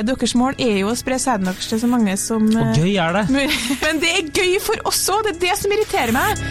Deres 0.00 0.34
mål 0.38 0.56
er 0.62 0.80
jo 0.80 0.90
å 0.92 0.96
spre 0.96 1.18
sæden 1.20 1.48
deres 1.50 1.68
til 1.68 1.80
så 1.82 1.88
mange 1.90 2.16
som 2.20 2.46
Og 2.48 2.60
eh, 2.62 2.78
gøy 2.80 2.96
er 2.96 3.18
det. 3.18 3.26
Men 3.84 4.00
det 4.00 4.12
er 4.16 4.32
gøy 4.32 4.56
for 4.64 4.88
oss 4.88 5.02
òg! 5.12 5.26
Det 5.28 5.36
er 5.36 5.42
det 5.48 5.56
som 5.60 5.76
irriterer 5.76 6.16
meg. 6.16 6.44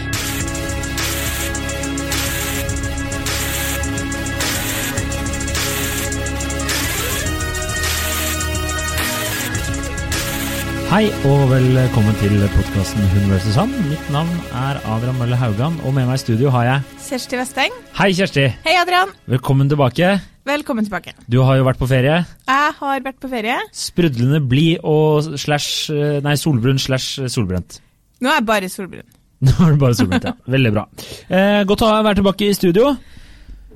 Hei 10.90 11.04
og 11.22 11.44
velkommen 11.52 12.16
til 12.18 12.32
podkasten 12.50 13.04
Hun 13.12 13.28
vs. 13.30 13.54
han. 13.54 13.70
Mitt 13.86 14.08
navn 14.10 14.32
er 14.50 14.80
Adrian 14.90 15.20
Mølle 15.20 15.38
Haugan, 15.38 15.78
og 15.86 15.94
med 15.94 16.10
meg 16.10 16.18
i 16.18 16.22
studio 16.24 16.50
har 16.50 16.66
jeg 16.66 16.98
Kjersti 17.06 17.38
Vesteng. 17.38 17.78
Hei, 17.94 18.10
Kjersti. 18.10 18.50
Hei, 18.66 18.74
Adrian. 18.82 19.14
Velkommen 19.30 19.70
tilbake. 19.70 20.16
Velkommen 20.48 20.86
tilbake. 20.86 21.12
Du 21.28 21.42
har 21.44 21.58
jo 21.58 21.66
vært 21.66 21.80
på 21.80 21.86
ferie. 21.90 22.16
Jeg 22.48 22.74
har 22.78 23.02
vært 23.04 23.18
på 23.20 23.28
ferie. 23.28 23.58
Sprudlende 23.76 24.40
blid 24.48 24.80
og 24.88 25.34
slash 25.38 25.92
Nei, 26.24 26.34
solbrun 26.40 26.80
slash 26.80 27.26
solbrent. 27.32 27.80
Nå 28.24 28.30
er 28.32 28.38
jeg 28.40 28.46
bare 28.48 28.70
solbrun. 28.72 29.08
Nå 29.46 29.52
er 29.66 29.74
det 29.74 29.80
bare 29.82 29.96
solbrent, 29.98 30.28
ja. 30.30 30.34
Veldig 30.56 30.72
bra. 30.76 30.86
Eh, 31.28 31.60
godt 31.68 31.84
å 31.84 31.90
være 31.92 32.20
tilbake 32.22 32.48
i 32.48 32.56
studio. 32.56 32.94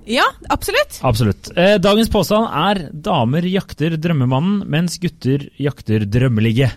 Ja, 0.09 0.25
absolutt. 0.53 0.99
Absolutt. 1.05 1.53
Eh, 1.57 1.77
dagens 1.81 2.11
påstand 2.13 2.49
er 2.49 2.83
damer 2.93 3.47
jakter 3.49 3.97
drømmemannen, 4.01 4.65
mens 4.69 4.99
gutter 5.01 5.47
jakter 5.61 6.05
drømmeligge. 6.09 6.69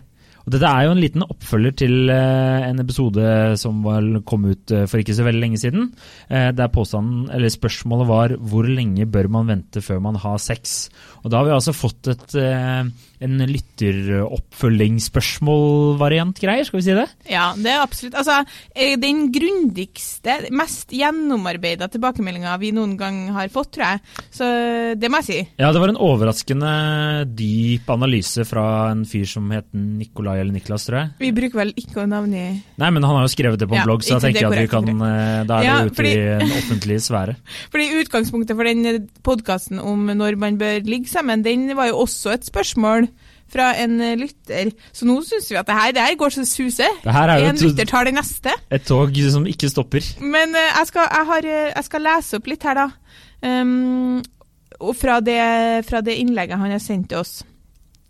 Og 0.48 0.54
dette 0.56 0.64
er 0.64 0.86
jo 0.86 0.94
en 0.96 1.02
liten 1.04 1.24
oppfølger 1.26 1.74
til 1.84 2.08
eh, 2.08 2.70
en 2.70 2.80
episode 2.80 3.20
som 3.60 3.84
kom 4.24 4.46
ut 4.48 4.72
eh, 4.72 4.88
for 4.88 5.04
ikke 5.04 5.12
så 5.18 5.26
veldig 5.28 5.44
lenge 5.44 5.60
siden. 5.60 5.92
Eh, 6.32 6.56
der 6.56 6.72
påstanden, 6.72 7.28
eller 7.36 7.52
spørsmålet 7.52 8.08
var 8.08 8.32
hvor 8.40 8.64
lenge 8.64 9.04
bør 9.12 9.28
man 9.36 9.52
vente 9.52 9.84
før 9.84 10.00
man 10.06 10.16
har 10.24 10.40
sex? 10.40 10.88
Og 11.26 11.32
da 11.34 11.42
har 11.42 11.48
vi 11.50 11.56
altså 11.58 11.74
fått 11.76 12.08
et, 12.14 12.36
en 12.38 13.36
lytteroppfølgingsspørsmål-variant 13.52 16.40
greier, 16.40 16.64
skal 16.64 16.80
vi 16.80 16.86
si 16.86 16.96
det? 16.96 17.08
Ja, 17.28 17.52
det 17.60 17.68
er 17.74 17.84
absolutt. 17.84 18.16
Altså, 18.16 18.48
den 19.02 19.34
grundigste, 19.36 20.48
mest 20.56 20.88
gjennomarbeida 20.96 21.92
tilbakemeldinga 21.92 22.56
vi 22.62 22.72
noen 22.78 22.96
gang 22.96 23.36
har 23.36 23.50
fått, 23.52 23.74
tror 23.76 23.86
jeg. 23.90 24.00
Så 24.32 24.46
det 24.96 25.12
må 25.12 25.20
jeg 25.20 25.28
si. 25.28 25.44
Ja, 25.60 25.76
det 25.76 25.84
var 25.84 25.92
en 25.92 26.00
overraskende 26.08 26.72
dyp 27.36 27.84
analyse 27.92 28.48
fra 28.48 28.88
en 28.94 29.04
fyr 29.10 29.28
som 29.28 29.52
het 29.52 29.68
Nikolai 29.76 30.37
eller 30.42 30.56
Niklas, 30.56 30.86
tror 30.88 31.00
jeg. 31.00 31.12
Vi 31.22 31.32
bruker 31.36 31.62
vel 31.62 31.74
ikke 31.78 32.04
å 32.04 32.08
navngi 32.10 32.44
Nei, 32.78 32.90
men 32.90 33.04
han 33.04 33.18
har 33.20 33.26
jo 33.26 33.32
skrevet 33.34 33.62
det 33.62 33.68
på 33.70 33.76
en 33.76 33.82
Ja, 33.82 33.86
blogg, 33.88 34.04
så 34.06 34.18
da 34.18 34.28
tenker 34.28 34.44
jeg 34.44 34.50
er 34.50 34.58
at 34.58 34.64
vi 34.64 34.72
kan 34.74 35.06
eh, 35.08 35.44
Da 35.50 35.60
er 35.60 35.68
Ja, 35.68 35.78
det 35.82 35.92
ute 35.92 36.00
fordi- 36.02 36.14
i 36.18 36.28
den 36.44 36.58
offentlige 36.58 37.06
sfære. 37.08 37.38
Fordi 37.74 37.88
Utgangspunktet 38.02 38.56
for 38.60 38.64
den 38.70 39.08
podkasten 39.24 39.82
om 39.84 40.06
når 40.08 40.38
man 40.38 40.60
bør 40.60 40.84
ligge 40.86 41.10
sammen, 41.12 41.44
den 41.44 41.68
var 41.76 41.92
jo 41.92 42.04
også 42.06 42.34
et 42.38 42.46
spørsmål 42.48 43.10
fra 43.52 43.72
en 43.80 44.00
eh, 44.02 44.16
lytter. 44.20 44.72
Så 44.96 45.08
nå 45.08 45.18
syns 45.26 45.50
vi 45.52 45.58
at 45.60 45.68
det 45.68 45.78
her, 45.78 45.92
det 45.96 46.04
her 46.04 46.16
går 46.20 46.36
så 46.36 46.44
det 46.44 46.50
suser. 46.52 46.98
Det 47.04 47.14
her 47.16 47.32
er 47.32 47.44
jo 47.44 47.52
en 47.52 47.62
lytter 47.64 47.90
tar 47.90 48.08
det 48.10 48.16
neste. 48.18 48.56
Et 48.72 48.88
tog 48.88 49.20
som 49.32 49.48
ikke 49.48 49.70
stopper. 49.72 50.08
Men 50.22 50.56
eh, 50.56 50.72
jeg, 50.74 50.90
skal, 50.92 51.08
jeg, 51.12 51.30
har, 51.32 51.52
eh, 51.52 51.70
jeg 51.76 51.88
skal 51.88 52.08
lese 52.10 52.40
opp 52.40 52.50
litt 52.52 52.68
her, 52.68 52.82
da. 52.84 52.90
Um, 53.38 54.24
og 54.82 54.96
fra 54.98 55.20
det, 55.22 55.40
fra 55.88 56.02
det 56.06 56.18
innlegget 56.22 56.60
han 56.60 56.74
har 56.74 56.82
sendt 56.84 57.12
til 57.14 57.22
oss. 57.22 57.40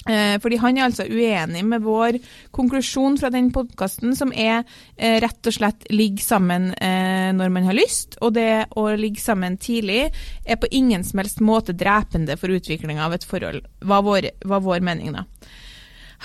Eh, 0.08 0.38
fordi 0.44 0.60
han 0.62 0.78
er 0.78 0.88
altså 0.88 1.08
uenig 1.08 1.64
med 1.68 1.84
vår 1.84 2.20
konklusjon 2.56 3.18
fra 3.20 3.32
den 3.34 3.52
podkasten, 3.56 4.16
som 4.16 4.32
er 4.32 4.64
eh, 4.96 5.20
rett 5.24 5.50
og 5.50 5.56
slett 5.56 5.88
ligge 5.92 6.24
sammen 6.24 6.72
eh, 6.74 7.30
når 7.36 7.54
man 7.54 7.68
har 7.68 7.78
lyst. 7.78 8.20
Og 8.24 8.36
det 8.38 8.68
å 8.80 8.90
ligge 8.96 9.24
sammen 9.24 9.60
tidlig 9.62 10.08
er 10.46 10.60
på 10.60 10.72
ingen 10.72 11.04
som 11.08 11.24
helst 11.24 11.44
måte 11.44 11.76
drepende 11.78 12.40
for 12.40 12.54
utviklinga 12.56 13.06
av 13.06 13.18
et 13.18 13.28
forhold, 13.28 13.68
var 13.84 14.06
vår, 14.08 14.32
var 14.48 14.64
vår 14.66 14.86
mening, 14.86 15.16
da. 15.18 15.28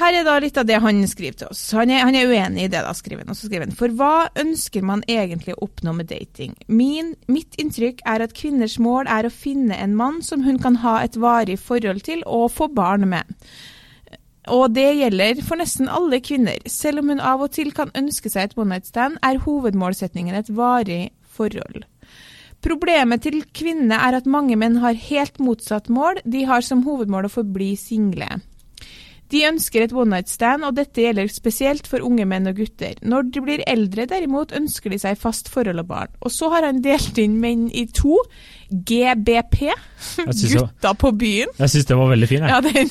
Her 0.00 0.16
er 0.16 0.24
da 0.24 0.38
litt 0.40 0.56
av 0.56 0.64
det 0.64 0.78
han 0.80 1.02
skriver 1.08 1.34
til 1.36 1.50
oss. 1.52 1.60
Han 1.76 1.90
er, 1.92 2.06
han 2.06 2.16
er 2.16 2.30
uenig 2.30 2.64
i 2.64 2.70
det, 2.72 2.80
da, 2.80 2.94
skriver 2.96 3.26
han. 3.26 3.32
Og 3.34 3.36
så 3.36 3.48
skriver 3.48 3.66
han 3.66 3.76
For 3.76 3.92
hva 3.98 4.30
ønsker 4.40 4.86
man 4.88 5.04
egentlig 5.10 5.52
å 5.52 5.66
oppnå 5.66 5.92
med 5.98 6.08
dating? 6.08 6.54
Min, 6.72 7.12
mitt 7.28 7.58
inntrykk 7.60 8.00
er 8.08 8.24
at 8.24 8.32
kvinners 8.38 8.78
mål 8.80 9.10
er 9.12 9.28
å 9.28 9.34
finne 9.34 9.76
en 9.76 9.96
mann 9.98 10.22
som 10.24 10.46
hun 10.46 10.62
kan 10.62 10.80
ha 10.80 10.96
et 11.04 11.18
varig 11.20 11.58
forhold 11.60 12.06
til 12.08 12.24
og 12.24 12.48
få 12.56 12.70
barn 12.72 13.04
med. 13.12 13.36
Og 14.50 14.72
det 14.74 14.88
gjelder 14.98 15.42
for 15.46 15.60
nesten 15.60 15.90
alle 15.92 16.18
kvinner. 16.24 16.58
Selv 16.66 17.02
om 17.02 17.12
hun 17.12 17.22
av 17.22 17.44
og 17.44 17.52
til 17.54 17.70
kan 17.74 17.92
ønske 17.94 18.30
seg 18.32 18.50
et 18.50 18.58
one 18.58 18.74
night 18.74 18.88
stand, 18.90 19.20
er 19.22 19.42
hovedmålsetningen 19.44 20.34
et 20.34 20.50
varig 20.50 21.12
forhold. 21.30 21.84
Problemet 22.62 23.22
til 23.22 23.42
kvinnene 23.54 23.98
er 23.98 24.18
at 24.18 24.26
mange 24.30 24.56
menn 24.58 24.78
har 24.82 24.98
helt 24.98 25.38
motsatt 25.42 25.88
mål. 25.90 26.22
De 26.26 26.44
har 26.46 26.62
som 26.62 26.82
hovedmål 26.86 27.26
å 27.26 27.36
forbli 27.38 27.74
single. 27.78 28.40
De 29.32 29.40
ønsker 29.48 29.86
et 29.86 29.94
one 29.96 30.12
night 30.12 30.28
stand, 30.28 30.64
og 30.66 30.76
dette 30.76 31.00
gjelder 31.00 31.30
spesielt 31.32 31.86
for 31.88 32.04
unge 32.04 32.26
menn 32.28 32.50
og 32.50 32.58
gutter. 32.60 32.98
Når 33.00 33.30
de 33.32 33.42
blir 33.46 33.62
eldre, 33.70 34.04
derimot, 34.10 34.52
ønsker 34.52 34.92
de 34.92 34.98
seg 35.00 35.16
fast 35.18 35.48
forhold 35.48 35.80
og 35.80 35.88
barn. 35.88 36.12
Og 36.20 36.34
så 36.34 36.50
har 36.52 36.66
han 36.68 36.82
delt 36.84 37.16
inn 37.18 37.38
menn 37.40 37.70
i 37.72 37.86
to. 37.96 38.18
GBP, 38.72 39.70
gutta 40.52 40.92
på 40.98 41.12
byen. 41.18 41.52
Jeg 41.58 41.70
syns 41.70 41.88
det 41.88 41.96
var 41.98 42.10
veldig 42.10 42.28
fin. 42.28 42.46
Ja, 42.48 42.60
det, 42.64 42.84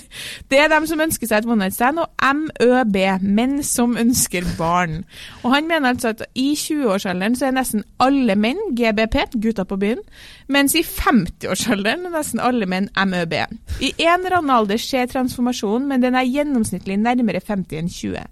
det 0.52 0.59
er 0.62 0.69
dem 0.72 0.88
som 0.90 1.02
ønsker 1.03 1.28
seg 1.28 1.42
et 1.42 1.50
one 1.50 1.64
night 1.64 1.75
stand, 1.75 2.02
og 2.02 2.09
MØB, 2.22 2.97
menn 3.22 3.59
som 3.66 3.97
ønsker 4.00 4.47
barn. 4.59 5.02
Og 5.44 5.56
han 5.56 5.69
mener 5.69 5.94
altså 5.94 6.14
at 6.14 6.25
i 6.36 6.52
20-årsalderen 6.58 7.38
så 7.40 7.50
er 7.50 7.56
nesten 7.58 7.86
alle 8.02 8.38
menn 8.40 8.62
GBP, 8.78 9.18
gutta 9.42 9.66
på 9.68 9.80
byen, 9.81 10.03
mens 10.52 10.75
i 10.78 10.84
50-årsalderen 10.88 12.08
er 12.09 12.16
nesten 12.16 12.44
alle 12.44 12.69
menn 12.69 12.92
MØB. 12.96 13.38
I 13.81 13.94
en 13.98 14.22
eller 14.22 14.40
annen 14.40 14.56
alder 14.56 14.81
skjer 14.81 15.09
transformasjonen, 15.12 15.90
men 15.92 16.06
den 16.06 16.18
er 16.18 16.30
gjennomsnittlig 16.30 17.00
nærmere 17.02 17.42
50 17.44 17.81
enn 17.81 17.92
20. 17.92 18.30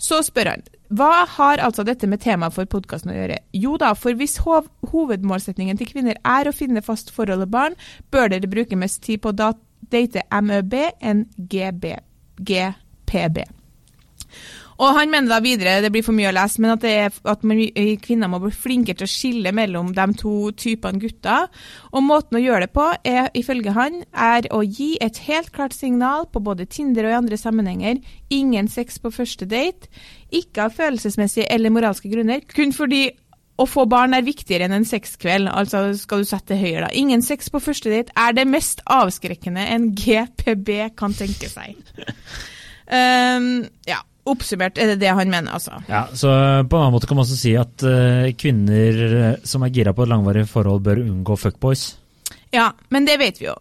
Så 0.00 0.22
spør 0.26 0.54
han, 0.54 0.68
hva 0.90 1.24
har 1.36 1.62
altså 1.62 1.84
dette 1.86 2.08
med 2.10 2.18
temaet 2.22 2.54
for 2.56 2.66
podkasten 2.66 3.12
å 3.12 3.14
gjøre? 3.14 3.36
Jo 3.54 3.76
da, 3.78 3.92
for 3.94 4.16
hvis 4.18 4.40
hov 4.42 4.66
hovedmålsetningen 4.90 5.78
til 5.78 5.90
kvinner 5.92 6.18
er 6.26 6.50
å 6.50 6.54
finne 6.56 6.82
fast 6.82 7.12
forhold 7.14 7.46
og 7.46 7.52
barn, 7.54 7.78
bør 8.10 8.32
dere 8.32 8.50
bruke 8.50 8.78
mest 8.78 9.02
tid 9.06 9.22
på 9.22 9.30
å 9.30 9.52
date 9.94 10.26
MØB 10.34 10.74
enn 10.98 11.28
GB, 11.38 11.94
GPB. 12.42 13.44
Og 14.80 14.96
han 14.96 15.10
mener 15.12 15.28
da 15.28 15.42
videre, 15.44 15.82
det 15.84 15.90
blir 15.92 16.04
for 16.04 16.16
mye 16.16 16.30
å 16.30 16.32
lese, 16.32 16.60
men 16.62 16.72
at, 16.72 16.84
er, 16.88 17.12
at 17.28 17.42
man, 17.44 17.58
kvinner 18.00 18.30
må 18.32 18.38
bli 18.40 18.52
flinkere 18.54 19.02
til 19.02 19.06
å 19.06 19.12
skille 19.12 19.52
mellom 19.52 19.90
de 19.96 20.06
to 20.16 20.32
typene 20.56 21.02
gutter. 21.02 21.50
Og 21.92 22.06
måten 22.06 22.38
å 22.38 22.40
gjøre 22.40 22.64
det 22.64 22.72
på, 22.72 22.86
er 23.04 23.28
ifølge 23.36 23.74
han, 23.76 24.00
er 24.16 24.48
å 24.56 24.62
gi 24.64 24.94
et 25.04 25.20
helt 25.26 25.52
klart 25.52 25.76
signal 25.76 26.24
på 26.32 26.40
både 26.46 26.68
Tinder 26.72 27.10
og 27.10 27.12
i 27.12 27.18
andre 27.18 27.40
sammenhenger. 27.40 28.00
Ingen 28.32 28.72
sex 28.72 28.96
på 29.02 29.12
første 29.12 29.44
date. 29.50 29.92
Ikke 30.36 30.66
av 30.66 30.76
følelsesmessige 30.76 31.48
eller 31.50 31.72
moralske 31.74 32.10
grunner, 32.12 32.44
kun 32.54 32.74
fordi 32.76 33.08
å 33.60 33.66
få 33.68 33.84
barn 33.90 34.16
er 34.16 34.24
viktigere 34.24 34.66
enn 34.66 34.78
en 34.78 34.86
sexkveld, 34.88 35.50
altså 35.52 35.90
skal 35.98 36.22
du 36.22 36.28
sette 36.28 36.54
det 36.54 36.60
høyere 36.62 36.86
da. 36.86 36.92
Ingen 36.96 37.24
sex 37.24 37.50
på 37.52 37.60
første 37.62 37.92
date 37.92 38.14
er 38.18 38.36
det 38.36 38.46
mest 38.48 38.80
avskrekkende 38.88 39.66
en 39.74 39.90
GPB 39.96 40.70
kan 40.98 41.16
tenke 41.16 41.50
seg. 41.50 41.76
Um, 42.88 43.66
ja, 43.90 44.00
oppsummert 44.30 44.80
er 44.80 44.94
det 44.94 45.00
det 45.02 45.12
han 45.16 45.32
mener, 45.32 45.52
altså. 45.58 45.82
Ja, 45.90 46.06
så 46.14 46.30
På 46.64 46.78
en 46.78 46.86
annen 46.86 46.96
måte 46.96 47.10
kan 47.10 47.18
man 47.20 47.26
også 47.26 47.40
si 47.40 47.56
at 47.60 47.84
uh, 47.84 48.30
kvinner 48.40 49.02
eh, 49.08 49.32
som 49.44 49.66
er 49.66 49.74
gira 49.74 49.94
på 49.96 50.06
et 50.06 50.12
langvarig 50.12 50.46
forhold, 50.48 50.84
bør 50.86 51.02
unngå 51.04 51.36
fuckboys. 51.40 51.90
Ja, 52.54 52.70
men 52.90 53.06
det 53.06 53.20
vet 53.20 53.42
vi 53.42 53.50
jo. 53.50 53.58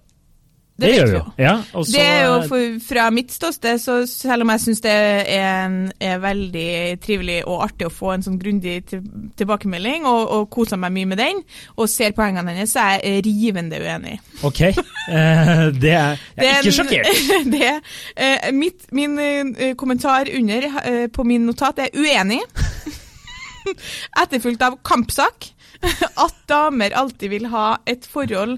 Det, 0.79 0.87
det 0.87 0.95
gjør 0.95 1.09
vi 1.09 1.17
jo. 1.17 1.23
Ja, 1.43 1.53
og 1.73 1.85
så- 1.85 1.91
Det 1.97 2.03
er 2.05 2.25
jo 2.25 2.35
for, 2.47 2.79
fra 2.87 3.09
mitt 3.11 3.31
ståsted, 3.35 3.81
så 3.83 3.95
selv 4.07 4.45
om 4.45 4.49
jeg 4.53 4.61
syns 4.63 4.81
det 4.85 4.91
er, 4.93 5.65
en, 5.65 5.77
er 5.99 6.21
veldig 6.23 6.99
trivelig 7.03 7.39
og 7.45 7.63
artig 7.67 7.87
å 7.89 7.91
få 7.93 8.13
en 8.13 8.23
sånn 8.23 8.39
grundig 8.39 8.77
til, 8.87 9.01
tilbakemelding, 9.37 10.05
og, 10.07 10.23
og 10.37 10.49
koser 10.55 10.79
meg 10.79 10.93
mye 10.95 11.09
med 11.11 11.19
den, 11.21 11.41
og 11.77 11.89
ser 11.91 12.15
poengene 12.17 12.53
hennes, 12.55 12.71
så 12.73 12.79
er 12.95 13.03
jeg 13.03 13.25
rivende 13.27 13.79
uenig. 13.83 14.17
Ok, 14.47 14.61
eh, 14.69 15.65
det 15.75 15.93
er 15.93 16.17
Jeg 16.39 16.47
er 16.47 16.63
ikke 16.63 16.75
sjokkert. 16.79 17.23
det, 17.57 17.73
eh, 18.15 18.49
mitt, 18.55 18.87
min 18.95 19.19
eh, 19.19 19.73
kommentar 19.75 20.31
under 20.31 20.69
eh, 20.85 21.05
på 21.11 21.23
min 21.27 21.45
notat 21.49 21.79
er 21.85 21.95
uenig. 21.97 22.41
Etterfulgt 24.23 24.61
av 24.65 24.79
kampsak. 24.85 25.51
At 26.25 26.35
damer 26.51 26.91
alltid 26.99 27.31
vil 27.31 27.45
ha 27.53 27.77
et 27.87 28.03
forhold, 28.09 28.57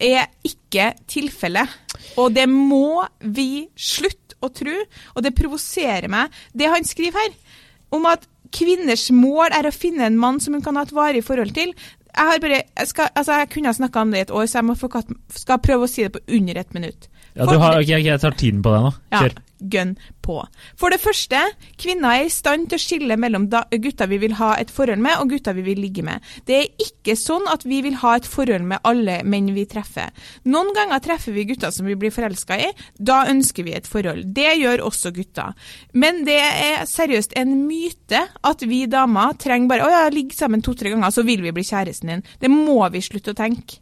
er 0.00 0.26
ikke 0.46 0.92
tilfellet. 1.10 1.78
Og 2.20 2.34
det 2.34 2.46
må 2.50 3.04
vi 3.20 3.68
slutte 3.76 4.38
å 4.40 4.48
tro, 4.54 4.76
og 5.14 5.24
det 5.24 5.36
provoserer 5.36 6.08
meg. 6.12 6.32
Det 6.56 6.70
han 6.72 6.86
skriver 6.88 7.20
her, 7.20 7.56
om 7.92 8.06
at 8.08 8.24
kvinners 8.54 9.10
mål 9.14 9.54
er 9.54 9.68
å 9.68 9.74
finne 9.74 10.08
en 10.08 10.18
mann 10.18 10.40
som 10.42 10.56
hun 10.56 10.64
kan 10.64 10.78
ha 10.78 10.86
et 10.86 10.94
varig 10.96 11.22
forhold 11.26 11.52
til. 11.54 11.74
Jeg, 12.10 12.26
har 12.26 12.40
bare, 12.42 12.62
jeg, 12.64 12.90
skal, 12.90 13.12
altså 13.14 13.38
jeg 13.38 13.50
kunne 13.52 13.70
ha 13.70 13.76
snakka 13.76 14.02
om 14.02 14.14
det 14.14 14.22
i 14.22 14.26
et 14.26 14.34
år, 14.34 14.48
så 14.50 14.58
jeg 14.58 14.68
må 14.70 14.78
få, 14.78 14.90
skal 15.36 15.62
prøve 15.62 15.86
å 15.86 15.90
si 15.90 16.06
det 16.06 16.14
på 16.16 16.24
under 16.38 16.62
et 16.62 16.74
minutt. 16.74 17.10
Ja, 17.36 17.46
du 17.46 17.60
har, 17.62 17.78
ok, 17.78 17.92
Jeg 17.92 18.20
tar 18.22 18.34
tiden 18.34 18.64
på 18.64 18.72
deg 18.74 18.88
nå. 18.88 18.94
Ja, 19.12 19.28
Gønn 19.60 19.96
på. 20.24 20.40
For 20.78 20.92
det 20.92 21.00
første, 21.02 21.40
kvinner 21.80 22.16
er 22.16 22.28
i 22.28 22.32
stand 22.32 22.68
til 22.70 22.78
å 22.78 22.82
skille 22.82 23.16
mellom 23.20 23.48
gutter 23.50 24.10
vi 24.10 24.20
vil 24.22 24.36
ha 24.40 24.54
et 24.60 24.70
forhold 24.72 25.02
med, 25.02 25.18
og 25.20 25.34
gutter 25.34 25.56
vi 25.56 25.64
vil 25.66 25.82
ligge 25.82 26.04
med. 26.06 26.24
Det 26.48 26.56
er 26.56 26.86
ikke 26.86 27.16
sånn 27.18 27.48
at 27.52 27.66
vi 27.68 27.82
vil 27.84 27.98
ha 28.02 28.14
et 28.18 28.28
forhold 28.28 28.66
med 28.70 28.82
alle 28.88 29.20
menn 29.24 29.52
vi 29.56 29.66
treffer. 29.70 30.12
Noen 30.48 30.72
ganger 30.76 31.02
treffer 31.04 31.36
vi 31.36 31.46
gutter 31.50 31.74
som 31.74 31.88
vi 31.88 31.98
blir 31.98 32.14
forelska 32.14 32.58
i. 32.60 32.70
Da 32.96 33.22
ønsker 33.30 33.66
vi 33.66 33.76
et 33.76 33.90
forhold. 33.90 34.30
Det 34.36 34.54
gjør 34.60 34.86
også 34.88 35.12
gutter. 35.16 35.54
Men 35.92 36.24
det 36.28 36.40
er 36.40 36.86
seriøst 36.88 37.36
en 37.40 37.54
myte 37.66 38.24
at 38.46 38.66
vi 38.66 38.84
damer 38.90 39.36
trenger 39.40 39.70
bare 39.70 39.86
å 39.86 40.08
ligge 40.14 40.36
sammen 40.36 40.64
to-tre 40.64 40.94
ganger, 40.94 41.12
så 41.14 41.26
vil 41.26 41.44
vi 41.44 41.54
bli 41.54 41.66
kjæresten 41.66 42.14
din. 42.14 42.26
Det 42.40 42.50
må 42.52 42.80
vi 42.92 43.04
slutte 43.04 43.34
å 43.34 43.38
tenke. 43.38 43.80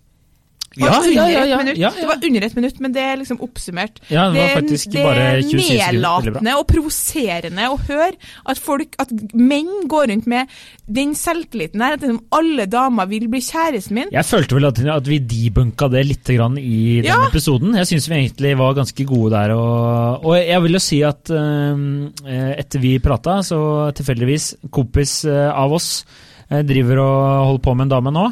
Det 0.79 0.87
Ja, 0.87 1.27
ja, 1.27 1.45
ja, 1.45 1.59
ja, 1.75 1.91
det 1.91 2.07
var 2.07 2.21
under 2.23 2.45
et 2.47 2.55
minutt, 2.57 2.81
men 2.81 2.93
det 2.95 3.03
er 3.03 3.17
liksom 3.19 3.41
oppsummert. 3.43 3.99
Det 4.09 4.15
var 4.17 4.35
er- 4.39 4.61
det 4.63 5.01
er 5.03 5.41
27 5.43 5.59
sekunder. 5.59 5.93
Nedlatende 5.99 6.55
og 6.59 6.67
provoserende 6.71 7.65
å 7.73 7.79
høre 7.89 8.13
at 8.47 8.59
folk, 8.63 8.95
at 9.03 9.11
menn 9.35 9.89
går 9.91 10.07
rundt 10.13 10.27
med 10.31 10.47
den 10.89 11.15
selvtilliten 11.19 11.83
der, 11.83 11.97
at 11.99 12.01
liksom 12.05 12.21
alle 12.33 12.67
damer 12.71 13.09
vil 13.11 13.27
bli 13.29 13.41
kjæresten 13.41 13.93
min. 13.99 14.09
Jeg 14.13 14.25
følte 14.25 14.55
vel 14.55 14.69
at, 14.71 14.79
at 14.79 15.07
vi 15.11 15.19
debunka 15.19 15.91
det 15.91 16.07
litt 16.07 16.25
grann 16.37 16.57
i 16.59 17.01
den 17.03 17.11
episoden. 17.29 17.75
Jeg 17.75 17.87
syns 17.91 18.09
vi 18.09 18.15
egentlig 18.23 18.57
var 18.59 18.75
ganske 18.79 19.05
gode 19.09 19.31
der. 19.35 19.51
Og, 19.57 20.25
og 20.25 20.37
jeg 20.39 20.63
vil 20.63 20.79
jo 20.79 20.83
si 20.87 21.03
at 21.03 21.31
eh, 21.35 22.55
etter 22.59 22.79
vi 22.83 22.99
prata, 23.03 23.41
så 23.43 23.59
tilfeldigvis 23.99 24.53
kompis 24.71 25.25
eh, 25.29 25.49
av 25.53 25.73
oss 25.73 26.05
eh, 26.51 26.63
driver 26.63 27.03
og 27.03 27.47
holder 27.49 27.65
på 27.67 27.75
med 27.77 27.89
en 27.89 27.95
dame 27.97 28.15
nå. 28.15 28.27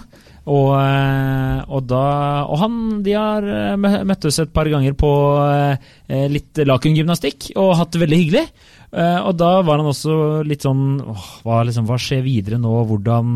Og, 0.47 0.69
eh, 0.79 1.61
og, 1.67 1.83
da, 1.91 2.07
og 2.47 2.61
han 2.61 2.79
de 3.03 3.17
har 3.19 3.47
eh, 3.51 4.05
møttes 4.07 4.39
et 4.39 4.53
par 4.55 4.69
ganger 4.71 4.95
på 4.99 5.11
eh, 5.43 6.27
litt 6.31 6.63
lakengymnastikk 6.63 7.51
og 7.59 7.75
hatt 7.81 7.95
det 7.97 8.03
veldig 8.05 8.21
hyggelig. 8.23 8.47
Og 8.97 9.33
da 9.37 9.49
var 9.67 9.81
han 9.83 9.91
også 9.91 10.45
litt 10.47 10.63
sånn 10.65 11.01
åh, 11.03 11.25
hva, 11.45 11.59
liksom, 11.67 11.89
hva 11.89 11.99
skjer 12.01 12.23
videre 12.25 12.57
nå? 12.63 12.71
Hvordan 12.89 13.33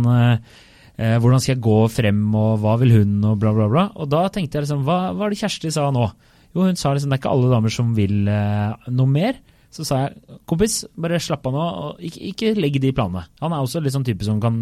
hvordan 1.00 1.40
skal 1.40 1.54
jeg 1.54 1.62
gå 1.64 1.76
frem, 1.88 2.18
og 2.36 2.62
hva 2.62 2.74
vil 2.80 2.92
hun, 2.92 3.12
og 3.24 3.38
bla, 3.40 3.52
bla, 3.56 3.66
bla. 3.72 3.84
Og 4.00 4.08
da 4.12 4.22
tenkte 4.32 4.58
jeg 4.58 4.66
liksom, 4.66 4.82
hva 4.84 5.10
er 5.10 5.32
det 5.32 5.38
Kjersti 5.40 5.72
sa 5.72 5.86
nå? 5.92 6.06
Jo, 6.54 6.66
hun 6.68 6.78
sa 6.78 6.92
liksom, 6.92 7.10
det 7.10 7.18
er 7.18 7.22
ikke 7.22 7.32
alle 7.34 7.52
damer 7.52 7.72
som 7.72 7.94
vil 7.96 8.14
noe 8.28 9.10
mer. 9.10 9.40
Så 9.70 9.84
sa 9.86 9.96
jeg, 10.02 10.38
kompis, 10.50 10.80
bare 10.98 11.20
slapp 11.22 11.44
av 11.46 11.52
nå, 11.54 11.64
og 11.82 12.00
ikke, 12.02 12.20
ikke 12.32 12.48
legg 12.58 12.74
de 12.82 12.90
planene. 12.94 13.22
Han 13.38 13.52
er 13.54 13.60
også 13.62 13.78
litt 13.84 13.94
sånn 13.94 14.06
type 14.06 14.24
som 14.26 14.40
kan 14.42 14.56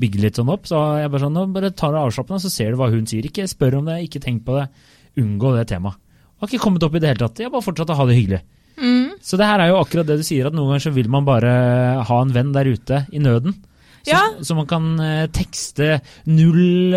bygge 0.00 0.22
litt 0.22 0.36
sånn 0.40 0.48
opp, 0.52 0.64
så 0.70 0.76
jeg 1.02 1.10
bare 1.12 1.24
sånn, 1.26 1.36
nå 1.36 1.42
bare 1.52 1.70
tar 1.76 1.92
det 1.92 2.00
avslappende, 2.00 2.40
så 2.40 2.48
ser 2.52 2.68
du 2.72 2.76
hva 2.80 2.88
hun 2.92 3.04
sier. 3.10 3.26
Ikke 3.28 3.44
spør 3.50 3.76
om 3.82 3.86
det, 3.90 3.98
ikke 4.06 4.22
tenk 4.24 4.40
på 4.46 4.52
det, 4.56 4.64
unngå 5.20 5.48
det 5.58 5.66
temaet. 5.74 6.00
Har 6.40 6.48
ikke 6.48 6.62
kommet 6.64 6.86
opp 6.86 6.96
i 6.96 7.02
det 7.04 7.10
hele 7.12 7.20
tatt, 7.20 7.42
jeg 7.44 7.52
bare 7.52 7.66
fortsatt 7.68 7.92
å 7.92 7.98
ha 7.98 8.04
det 8.08 8.16
hyggelig. 8.16 8.40
Mm. 8.80 9.10
Så 9.20 9.36
det 9.36 9.44
her 9.50 9.60
er 9.60 9.68
jo 9.74 9.82
akkurat 9.82 10.08
det 10.08 10.16
du 10.22 10.24
sier, 10.24 10.48
at 10.48 10.56
noen 10.56 10.70
ganger 10.72 10.86
så 10.86 10.94
vil 10.96 11.10
man 11.12 11.28
bare 11.28 11.52
ha 12.08 12.16
en 12.24 12.32
venn 12.32 12.54
der 12.56 12.70
ute 12.72 12.96
i 13.12 13.20
nøden. 13.20 13.52
Så, 14.00 14.08
Ja. 14.14 14.22
så 14.40 14.56
man 14.56 14.64
kan 14.64 14.96
eh, 15.04 15.26
tekste 15.28 15.98
037 16.24 16.96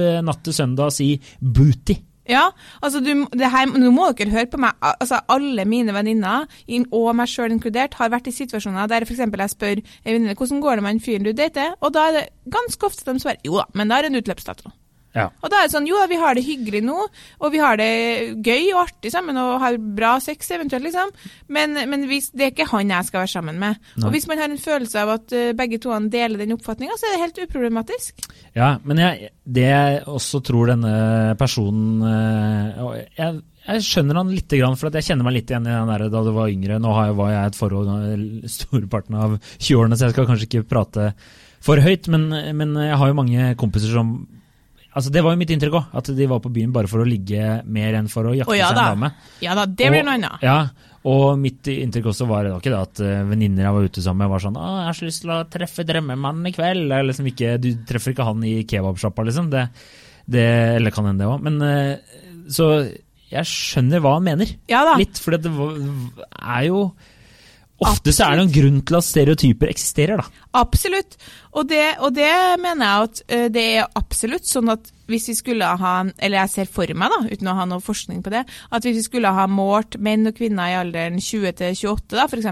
eh, 0.00 0.22
natt 0.24 0.40
til 0.46 0.54
søndag 0.56 0.88
og 0.88 0.94
si 0.96 1.10
'booty'. 1.42 1.98
Ja, 2.32 2.48
altså 2.80 3.02
du, 3.04 3.12
her, 3.36 3.72
nå 3.72 3.92
må 3.94 4.10
dere 4.16 4.32
høre 4.32 4.50
på 4.52 4.60
meg. 4.62 4.76
Altså 4.92 5.20
Alle 5.32 5.66
mine 5.68 5.94
venninner, 5.94 6.48
og 6.90 7.10
meg 7.18 7.30
sjøl 7.30 7.54
inkludert, 7.54 7.98
har 8.00 8.12
vært 8.12 8.30
i 8.30 8.36
situasjoner 8.36 8.90
der 8.90 9.06
f.eks. 9.06 9.24
jeg 9.26 9.54
spør 9.54 9.82
en 9.82 10.12
venninne 10.12 10.38
hvordan 10.38 10.62
går 10.64 10.78
det 10.78 10.86
med 10.86 10.96
den 10.96 11.04
fyren 11.04 11.26
du 11.28 11.32
dater, 11.36 11.76
og 11.80 11.94
da 11.94 12.08
er 12.08 12.18
det 12.20 12.28
ganske 12.52 12.88
ofte 12.88 13.12
de 13.12 13.22
svarer 13.22 13.44
jo 13.46 13.60
da, 13.60 13.68
men 13.76 13.90
da 13.90 13.98
er 13.98 14.08
det 14.08 14.14
en 14.14 14.22
utløpsdato. 14.22 14.72
Ja. 15.12 15.26
Og 15.44 15.50
da 15.52 15.60
er 15.60 15.68
det 15.68 15.74
sånn, 15.74 15.88
jo 15.88 16.00
vi 16.08 16.18
har 16.20 16.36
det 16.36 16.44
hyggelig 16.46 16.80
nå, 16.86 16.96
og 17.44 17.52
vi 17.52 17.60
har 17.60 17.76
det 17.80 17.90
gøy 18.40 18.72
og 18.72 18.82
artig 18.86 19.12
sammen, 19.12 19.36
og 19.40 19.60
har 19.60 19.76
bra 19.76 20.14
sex 20.24 20.50
eventuelt, 20.56 20.86
liksom. 20.88 21.12
Men, 21.52 21.76
men 21.90 22.06
hvis, 22.08 22.30
det 22.32 22.46
er 22.46 22.54
ikke 22.54 22.70
han 22.72 22.92
jeg 22.94 23.08
skal 23.10 23.22
være 23.22 23.34
sammen 23.34 23.60
med. 23.60 23.78
Nei. 23.96 24.06
Og 24.06 24.16
hvis 24.16 24.26
man 24.30 24.40
har 24.40 24.50
en 24.52 24.62
følelse 24.62 25.04
av 25.04 25.14
at 25.18 25.36
eh, 25.36 25.52
begge 25.58 25.80
to 25.82 25.92
deler 26.12 26.40
den 26.40 26.56
oppfatninga, 26.56 26.96
så 26.96 27.08
er 27.08 27.16
det 27.16 27.22
helt 27.26 27.40
uproblematisk. 27.44 28.26
Ja, 28.56 28.74
men 28.88 29.00
jeg, 29.02 29.32
det 29.44 29.68
jeg 29.68 30.02
også 30.08 30.42
tror 30.44 30.72
denne 30.72 30.96
personen 31.40 32.02
eh, 32.08 33.06
jeg, 33.20 33.42
jeg 33.68 33.86
skjønner 33.86 34.22
han 34.22 34.32
litt, 34.32 34.58
for 34.80 34.96
jeg 34.96 35.10
kjenner 35.10 35.28
meg 35.28 35.36
litt 35.36 35.52
igjen 35.52 35.68
i 35.68 35.74
den 35.76 35.92
der 35.92 36.08
da 36.10 36.24
du 36.24 36.32
var 36.34 36.52
yngre. 36.52 36.80
Nå 36.82 36.96
var 37.20 37.34
jeg 37.34 37.38
i 37.38 37.52
et 37.52 37.58
forhold 37.58 38.48
storparten 38.50 39.20
av 39.20 39.36
20-årene, 39.58 39.98
så 39.98 40.08
jeg 40.08 40.16
skal 40.16 40.30
kanskje 40.30 40.48
ikke 40.48 40.68
prate 40.72 41.12
for 41.62 41.78
høyt, 41.78 42.08
men, 42.10 42.30
men 42.58 42.72
jeg 42.80 42.96
har 42.98 43.10
jo 43.10 43.18
mange 43.20 43.52
kompiser 43.60 43.92
som 43.94 44.16
Altså 44.92 45.10
Det 45.12 45.22
var 45.24 45.32
jo 45.32 45.40
mitt 45.40 45.50
inntrykk 45.54 45.76
òg, 45.78 45.92
at 45.96 46.08
de 46.16 46.26
var 46.28 46.40
på 46.44 46.50
byen 46.52 46.72
bare 46.74 46.88
for 46.90 47.00
å 47.00 47.08
ligge 47.08 47.62
mer 47.64 47.94
enn 47.96 48.08
for 48.12 48.28
å 48.28 48.34
jakte 48.36 48.56
ja 48.58 48.68
seg 48.68 48.80
en 48.82 48.90
dame. 48.92 49.12
Ja 49.40 49.54
da, 49.56 49.64
det 49.66 49.88
blir 49.88 50.04
noe 50.04 50.18
annet. 50.18 50.42
Ja, 50.44 50.56
og 51.08 51.38
mitt 51.40 51.66
inntrykk 51.72 52.10
også 52.12 52.26
var, 52.28 52.44
det 52.44 52.52
var 52.52 52.60
ikke 52.60 52.74
det 52.74 52.82
at 52.82 53.00
uh, 53.02 53.22
venninner 53.30 53.64
jeg 53.66 53.74
var 53.74 53.86
ute 53.88 54.04
sammen 54.04 54.22
med, 54.22 54.30
var 54.34 54.44
sånn 54.44 54.58
'Å, 54.60 54.66
jeg 54.82 54.86
har 54.90 54.98
så 54.98 55.08
lyst 55.08 55.22
til 55.24 55.32
å 55.34 55.38
treffe 55.50 55.86
drømmemannen 55.88 56.46
i 56.46 56.52
kveld'. 56.54 56.84
Det 56.92 56.98
er 56.98 57.08
liksom 57.08 57.30
ikke, 57.32 57.54
du 57.62 57.70
treffer 57.88 58.12
ikke 58.14 58.28
han 58.28 58.44
i 58.44 58.52
kebabsjappa, 58.68 59.24
liksom. 59.30 59.48
Det, 59.50 59.64
det, 60.28 60.44
eller 60.76 60.94
kan 60.94 61.08
hende, 61.08 61.24
det 61.24 61.32
òg. 61.32 61.40
Men 61.48 61.56
eh, 61.66 61.96
Så 62.52 62.68
jeg 63.32 63.48
skjønner 63.48 64.04
hva 64.04 64.18
han 64.18 64.28
mener. 64.28 64.52
Ja 64.68 64.84
da. 64.84 64.98
Litt, 65.00 65.16
for 65.18 65.34
det 65.34 65.50
var- 65.56 65.80
er 66.36 66.68
jo 66.68 66.84
Ofte 67.88 68.14
så 68.14 68.28
er 68.28 68.38
det 68.38 68.46
en 68.46 68.54
grunn 68.56 68.80
til 68.86 68.98
at 68.98 69.08
stereotyper 69.08 69.72
eksisterer, 69.72 70.22
da. 70.22 70.46
Absolutt. 70.62 71.16
Og 71.56 71.68
det, 71.68 71.84
og 72.00 72.14
det 72.16 72.32
mener 72.60 72.86
jeg 72.86 73.08
at 73.08 73.22
eh, 73.28 73.46
det 73.52 73.64
er 73.76 73.94
absolutt 73.98 74.48
sånn 74.48 74.72
at 74.72 74.90
hvis 75.12 75.26
vi 75.28 75.34
skulle 75.36 75.66
ha 75.66 75.92
Eller 76.16 76.38
jeg 76.38 76.50
ser 76.52 76.68
for 76.72 76.88
meg, 76.96 77.12
da, 77.12 77.18
uten 77.28 77.50
å 77.50 77.56
ha 77.58 77.66
noe 77.68 77.82
forskning 77.84 78.22
på 78.24 78.32
det, 78.32 78.42
at 78.48 78.86
hvis 78.86 78.96
vi 79.00 79.04
skulle 79.04 79.32
ha 79.34 79.44
målt 79.50 79.98
menn 80.00 80.30
og 80.30 80.36
kvinner 80.38 80.70
i 80.70 80.76
alderen 80.78 81.18
20 81.20 81.56
til 81.58 81.76
28, 81.76 82.16
da, 82.16 82.24
f.eks., 82.28 82.48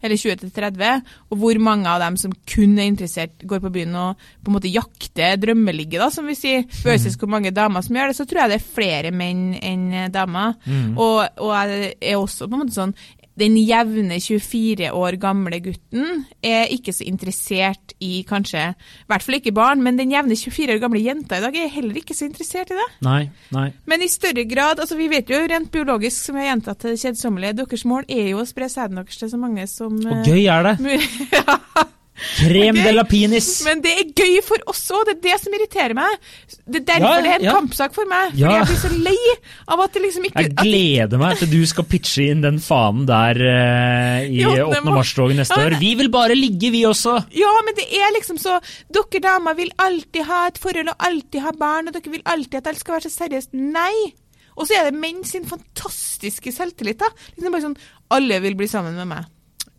eller 0.00 0.16
20 0.16 0.38
til 0.40 0.52
30, 0.56 1.10
og 1.28 1.42
hvor 1.42 1.60
mange 1.60 1.90
av 1.90 2.00
dem 2.00 2.16
som 2.16 2.32
kun 2.48 2.78
er 2.78 2.88
interessert, 2.88 3.44
går 3.44 3.60
på 3.66 3.72
byen 3.74 3.98
og 4.00 4.22
på 4.40 4.48
en 4.48 4.56
måte 4.56 4.72
jakter 4.72 5.36
drømmeligget, 5.42 6.00
da, 6.00 6.08
som 6.14 6.30
vi 6.30 6.38
sier, 6.38 6.64
versus 6.86 7.18
hvor 7.20 7.28
mange 7.34 7.52
damer 7.52 7.84
som 7.84 7.98
gjør 7.98 8.12
det, 8.12 8.16
så 8.16 8.24
tror 8.30 8.44
jeg 8.44 8.54
det 8.54 8.60
er 8.60 8.70
flere 8.78 9.12
menn 9.12 9.42
enn 9.60 9.84
damer. 10.14 10.56
Og, 10.96 11.18
og 11.42 11.52
jeg 11.52 11.92
er 12.00 12.16
også 12.16 12.48
på 12.48 12.56
en 12.56 12.64
måte 12.64 12.78
sånn 12.78 12.96
den 13.40 13.56
jevne 13.58 14.20
24 14.20 14.90
år 14.96 15.16
gamle 15.20 15.60
gutten 15.64 16.24
er 16.44 16.70
ikke 16.72 16.94
så 16.94 17.06
interessert 17.08 17.94
i 18.00 18.22
kanskje, 18.28 18.70
i 18.72 19.10
hvert 19.10 19.24
fall 19.26 19.38
ikke 19.40 19.54
barn, 19.56 19.84
men 19.84 19.98
den 20.00 20.12
jevne 20.14 20.36
24 20.38 20.76
år 20.76 20.82
gamle 20.82 21.02
jenta 21.02 21.40
i 21.40 21.44
dag 21.44 21.56
er 21.56 21.72
heller 21.72 22.00
ikke 22.00 22.16
så 22.16 22.28
interessert 22.28 22.72
i 22.72 22.78
det. 22.78 22.88
Nei, 23.06 23.22
nei. 23.54 23.68
Men 23.90 24.04
i 24.04 24.10
større 24.12 24.46
grad, 24.48 24.82
altså 24.82 24.98
vi 24.98 25.10
vet 25.12 25.30
jo 25.30 25.40
rent 25.50 25.72
biologisk, 25.74 26.26
som 26.26 26.38
jeg 26.38 26.46
har 26.46 26.54
gjentatt 26.54 26.82
til 26.82 26.94
det 26.94 27.02
kjedsommelige, 27.04 27.58
deres 27.62 27.86
mål 27.88 28.08
er 28.08 28.32
jo 28.32 28.42
å 28.42 28.48
spre 28.48 28.70
sæden 28.72 29.00
deres 29.00 29.20
til 29.20 29.32
så 29.32 29.40
mange 29.40 29.66
som 29.70 29.96
Og 30.00 30.26
gøy 30.26 30.44
er 30.46 30.70
det. 30.70 31.00
ja. 31.40 31.88
Krem 32.20 32.78
de 32.78 32.92
la 32.94 33.04
penis. 33.08 33.48
Men 33.66 33.82
det 33.84 33.92
er 34.02 34.10
gøy 34.12 34.38
for 34.46 34.70
oss 34.70 34.82
òg, 34.94 35.08
det 35.08 35.16
er 35.16 35.20
det 35.28 35.36
som 35.42 35.56
irriterer 35.56 35.96
meg. 35.98 36.30
Det 36.66 36.82
er 36.82 36.86
derfor 36.92 37.08
Ja, 37.08 37.24
det 37.24 37.32
er 37.32 37.38
en 37.40 37.46
ja. 37.48 37.54
kampsak 37.58 37.96
for 37.96 38.10
meg. 38.10 38.34
Fordi 38.34 38.54
jeg 38.56 38.68
blir 38.70 38.80
så 38.82 38.92
lei 39.08 39.34
av 39.74 39.84
at 39.84 39.96
det 39.96 40.04
liksom 40.04 40.28
ikke 40.28 40.44
Jeg 40.44 40.52
at, 40.52 40.62
gleder 40.64 41.22
meg 41.22 41.40
til 41.40 41.52
du 41.52 41.60
skal 41.70 41.88
pitche 41.90 42.28
inn 42.32 42.44
den 42.44 42.60
fanen 42.62 43.08
der 43.08 43.40
uh, 43.40 44.20
i 44.26 44.40
I 44.42 44.46
8. 44.48 44.68
8. 44.80 44.84
mars-toget 44.90 45.40
neste 45.40 45.58
år. 45.58 45.78
Vi 45.80 45.92
vil 46.00 46.12
bare 46.12 46.38
ligge, 46.38 46.72
vi 46.74 46.84
også! 46.88 47.16
Ja, 47.36 47.52
men 47.66 47.76
det 47.78 47.88
er 47.88 48.14
liksom 48.16 48.40
så 48.40 48.58
Dere 48.92 49.22
damer 49.24 49.56
vil 49.58 49.70
alltid 49.80 50.26
ha 50.28 50.46
et 50.50 50.58
forhold 50.60 50.92
og 50.92 51.06
alltid 51.06 51.44
ha 51.44 51.52
barn, 51.56 51.88
og 51.88 51.96
dere 51.96 52.12
vil 52.12 52.24
alltid 52.28 52.60
at 52.60 52.70
alt 52.70 52.82
skal 52.82 52.98
være 52.98 53.08
så 53.08 53.24
seriøst. 53.24 53.54
Nei! 53.56 54.12
Og 54.60 54.68
så 54.68 54.76
er 54.76 54.90
det 54.90 55.00
menn 55.00 55.22
sin 55.24 55.46
fantastiske 55.48 56.52
selvtillit. 56.52 57.00
da. 57.00 57.08
Liksom 57.36 57.54
bare 57.54 57.64
sånn 57.68 57.78
Alle 58.12 58.40
vil 58.44 58.56
bli 58.58 58.68
sammen 58.70 58.96
med 58.98 59.08
meg. 59.08 59.28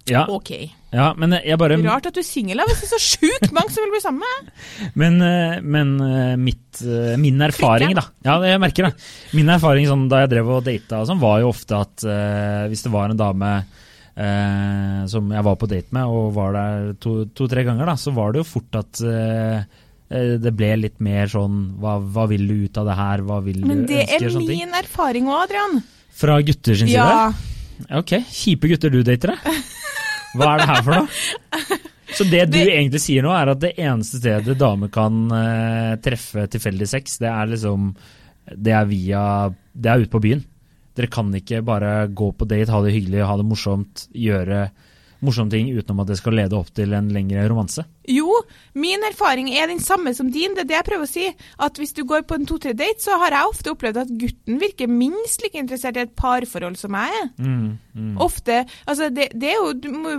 Ja, 0.09 0.25
Ok. 0.29 0.49
ja 0.91 1.13
bare 1.59 1.77
Rart 1.83 2.07
at 2.09 2.15
du 2.15 2.21
er 2.21 2.25
singel, 2.25 2.57
da, 2.57 2.65
hvis 2.65 2.81
det 2.81 2.87
er 2.87 2.93
så 2.95 3.17
sjukt 3.19 3.51
mange 3.53 3.73
som 3.73 3.83
vil 3.85 3.93
bli 3.93 4.01
sammen 4.03 4.23
med. 4.23 4.49
Men, 5.01 5.19
eh, 5.21 5.59
men 5.61 5.93
eh, 6.01 6.33
mitt, 6.41 6.81
eh, 6.81 7.13
min 7.21 7.41
erfaring, 7.45 7.93
da. 7.97 8.07
Ja, 8.25 8.39
jeg 8.45 8.61
merker 8.63 8.89
det. 8.89 8.95
Min 9.37 9.51
erfaring 9.53 9.87
sånn, 9.89 10.07
da 10.11 10.23
jeg 10.23 10.33
drev 10.33 10.49
og 10.57 10.65
data, 10.65 11.03
og 11.03 11.11
sånn, 11.11 11.21
var 11.21 11.43
jo 11.43 11.51
ofte 11.51 11.77
at 11.77 12.07
uh, 12.07 12.65
hvis 12.71 12.83
det 12.87 12.91
var 12.93 13.11
en 13.13 13.19
dame 13.19 13.51
uh, 13.61 14.97
som 15.11 15.29
jeg 15.31 15.45
var 15.47 15.59
på 15.61 15.69
date 15.69 15.95
med, 15.95 16.09
og 16.09 16.33
var 16.35 16.57
der 16.57 16.91
to-tre 17.01 17.61
to, 17.61 17.69
ganger, 17.69 17.93
da, 17.93 17.95
så 17.99 18.13
var 18.15 18.33
det 18.33 18.41
jo 18.43 18.49
fort 18.49 18.79
at 18.81 19.03
eh, 19.05 20.35
det 20.41 20.51
ble 20.57 20.73
litt 20.81 20.97
mer 21.03 21.29
sånn 21.31 21.77
hva, 21.79 21.95
hva 22.03 22.25
vil 22.31 22.43
du 22.49 22.65
ut 22.65 22.79
av 22.81 22.89
det 22.89 22.97
her? 22.99 23.23
Hva 23.27 23.39
vil 23.45 23.61
Men 23.63 23.85
det 23.87 24.01
ønske? 24.03 24.17
er 24.27 24.39
min 24.41 24.49
ting. 24.49 24.75
erfaring 24.81 25.29
òg, 25.31 25.45
Adrian. 25.45 25.79
Fra 26.21 26.39
gutter 26.43 26.75
sin 26.75 26.91
side? 26.91 26.99
Ja. 26.99 27.31
Ok, 28.01 28.17
kjipe 28.29 28.69
gutter 28.71 28.91
du 28.93 29.01
dater, 29.07 29.37
da. 29.37 29.55
Hva 30.37 30.53
er 30.55 30.61
det 30.63 30.67
her 30.69 30.83
for 30.85 30.95
noe? 30.99 31.79
Så 32.17 32.25
det 32.27 32.41
du 32.51 32.57
Det- 32.57 32.73
egentlig 32.75 32.99
sier 32.99 33.23
nå, 33.23 33.31
er 33.31 33.53
at 33.53 33.59
det 33.63 33.73
eneste 33.79 34.19
stedet 34.19 34.57
damer 34.59 34.89
kan 34.91 35.19
uh, 35.31 35.95
treffe 36.03 36.43
tilfeldig 36.51 36.87
sex, 36.91 37.17
det 37.23 37.29
er 37.31 37.51
liksom 37.53 37.93
Det 38.51 38.73
er 38.75 38.85
via 38.89 39.21
Det 39.71 39.87
er 39.93 40.01
ute 40.03 40.11
på 40.11 40.19
byen. 40.23 40.41
Dere 40.97 41.07
kan 41.07 41.29
ikke 41.37 41.61
bare 41.63 42.07
gå 42.11 42.31
på 42.35 42.47
date, 42.51 42.71
ha 42.73 42.81
det 42.83 42.91
hyggelig, 42.97 43.21
ha 43.23 43.37
det 43.39 43.45
morsomt, 43.47 44.07
gjøre 44.11 44.65
morsomme 45.25 45.53
ting 45.53 45.71
utenom 45.73 46.03
at 46.03 46.11
det 46.11 46.19
skal 46.19 46.35
lede 46.37 46.57
opp 46.57 46.71
til 46.75 46.93
en 46.97 47.09
lengre 47.13 47.45
romanse. 47.49 47.85
Jo, 48.09 48.41
min 48.73 49.03
erfaring 49.07 49.51
er 49.53 49.69
den 49.71 49.81
samme 49.83 50.13
som 50.17 50.31
din. 50.33 50.55
Det 50.57 50.65
er 50.65 50.69
det 50.71 50.77
jeg 50.79 50.87
prøver 50.89 51.07
å 51.07 51.11
si. 51.11 51.27
At 51.61 51.81
hvis 51.81 51.95
du 51.97 52.03
går 52.09 52.25
på 52.27 52.39
en 52.39 52.47
to-tre 52.49 52.73
date, 52.77 53.03
så 53.03 53.19
har 53.21 53.35
jeg 53.35 53.51
ofte 53.51 53.73
opplevd 53.73 54.01
at 54.03 54.13
gutten 54.23 54.61
virker 54.61 54.91
minst 54.91 55.45
like 55.45 55.59
interessert 55.59 55.99
i 55.99 56.05
et 56.05 56.15
parforhold 56.17 56.79
som 56.79 56.97
jeg 56.97 57.21
er. 57.21 57.27
Mm, 57.41 57.67
mm. 57.93 58.15
Ofte 58.21 58.63
Altså, 58.87 59.09
det, 59.13 59.31
det 59.37 59.51
er 59.51 59.59
jo 59.59 59.73
du 59.77 59.89
må, 59.93 60.15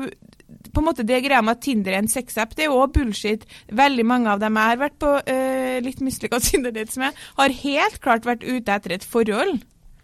på 0.73 0.81
en 0.81 0.87
måte 0.87 1.07
det 1.07 1.23
greia 1.25 1.43
med 1.45 1.57
at 1.57 1.65
Tinder 1.65 1.97
er 1.97 2.03
en 2.03 2.11
sexapp, 2.11 2.55
det 2.57 2.67
er 2.67 2.71
jo 2.71 2.79
også 2.81 2.95
bullshit. 2.99 3.45
Veldig 3.73 4.07
mange 4.09 4.31
av 4.33 4.43
dem 4.43 4.59
jeg 4.59 4.73
har 4.73 4.81
vært 4.81 4.99
på 5.03 5.13
øh, 5.19 5.77
litt 5.85 6.03
mislykka 6.05 6.41
Tinder-dates 6.47 6.99
med, 7.03 7.19
har 7.41 7.61
helt 7.63 8.01
klart 8.05 8.29
vært 8.29 8.47
ute 8.47 8.79
etter 8.79 8.97
et 8.97 9.07
forhold. 9.07 9.61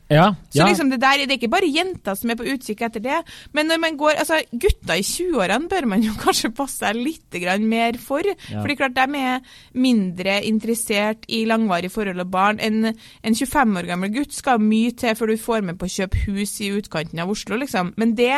Ja, 0.08 0.30
Så 0.48 0.64
liksom 0.64 0.88
det 0.88 1.00
der, 1.02 1.20
det 1.26 1.34
er 1.34 1.36
ikke 1.36 1.50
bare 1.52 1.68
jenter 1.68 2.16
som 2.16 2.30
er 2.32 2.38
på 2.40 2.46
utkikk 2.48 2.80
etter 2.86 3.02
det. 3.04 3.18
Men 3.52 3.68
når 3.68 3.80
man 3.82 3.98
går, 4.00 4.16
altså 4.22 4.38
gutter 4.52 4.96
i 4.96 5.04
20-årene 5.04 5.68
bør 5.68 5.88
man 5.90 6.04
jo 6.06 6.14
kanskje 6.24 6.52
passe 6.56 6.80
seg 6.80 6.96
litt 6.96 7.36
mer 7.60 7.98
for. 8.00 8.24
Ja. 8.24 8.62
Fordi 8.62 8.78
klart 8.78 8.96
de 8.96 9.20
er 9.20 9.44
mindre 9.76 10.38
interessert 10.48 11.28
i 11.28 11.44
langvarig 11.44 11.92
forhold 11.92 12.24
og 12.24 12.32
barn. 12.32 12.60
En, 12.60 12.88
en 12.88 13.36
25 13.36 13.76
år 13.82 13.90
gammel 13.90 14.14
gutt 14.16 14.32
skal 14.32 14.64
mye 14.64 14.96
til 14.96 15.14
før 15.18 15.34
du 15.34 15.36
får 15.36 15.68
med 15.68 15.78
på 15.78 15.88
å 15.88 15.94
kjøpe 15.98 16.24
hus 16.24 16.56
i 16.64 16.72
utkanten 16.78 17.20
av 17.20 17.28
Oslo, 17.30 17.60
liksom. 17.60 17.92
Men 18.00 18.16
det, 18.16 18.32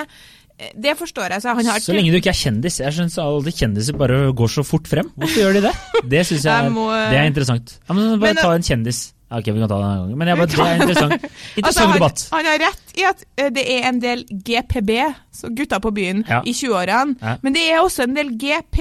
det 0.75 0.97
forstår 0.99 1.37
jeg. 1.37 1.45
Så 1.45 1.55
han 1.55 1.71
har 1.71 1.79
Så 1.79 1.95
lenge 1.95 2.11
du 2.11 2.19
ikke 2.19 2.35
er 2.35 2.41
kjendis. 2.41 2.81
Jeg 2.83 2.99
syns 2.99 3.19
alle 3.23 3.55
kjendiser 3.55 3.95
bare 4.01 4.21
går 4.35 4.53
så 4.59 4.67
fort 4.67 4.91
frem. 4.91 5.15
Hvorfor 5.15 5.45
gjør 5.45 5.61
de 5.61 5.65
det? 5.69 5.75
Det 6.11 6.27
syns 6.27 6.45
jeg 6.49 6.67
er, 6.67 7.11
det 7.13 7.19
er 7.23 7.31
interessant. 7.31 7.79
Ja, 7.87 7.95
men 7.95 8.19
bare 8.19 8.35
Men, 8.35 8.43
ta 8.43 8.53
en 8.57 8.65
kjendis. 8.67 9.03
Ok, 9.31 9.47
vi 9.47 9.61
kan 9.63 9.69
ta 9.71 9.77
det 9.79 9.89
en 9.89 10.01
gang. 10.03 10.19
Men 10.19 10.29
jeg 10.29 10.37
det 10.41 10.59
er 10.59 10.75
interessant. 10.81 11.13
Interessant 11.57 11.67
Altså, 11.67 11.87
han, 11.87 11.95
debatt. 12.01 12.25
han 12.33 12.49
har 12.51 12.59
rett 12.65 12.95
i 12.99 13.05
at 13.07 13.25
eh, 13.39 13.51
det 13.55 13.65
er 13.77 13.89
en 13.89 14.01
del 14.03 14.25
GPB, 14.49 14.91
så 15.33 15.51
gutter 15.55 15.79
på 15.85 15.93
byen, 15.95 16.25
Ja. 16.29 16.41
i 16.45 16.53
20-årene. 16.53 17.17
Ja. 17.23 17.37
Men 17.43 17.55
det 17.55 17.67
er 17.71 17.81
også 17.85 18.03
en 18.09 18.17
del 18.19 18.35
GP... 18.39 18.81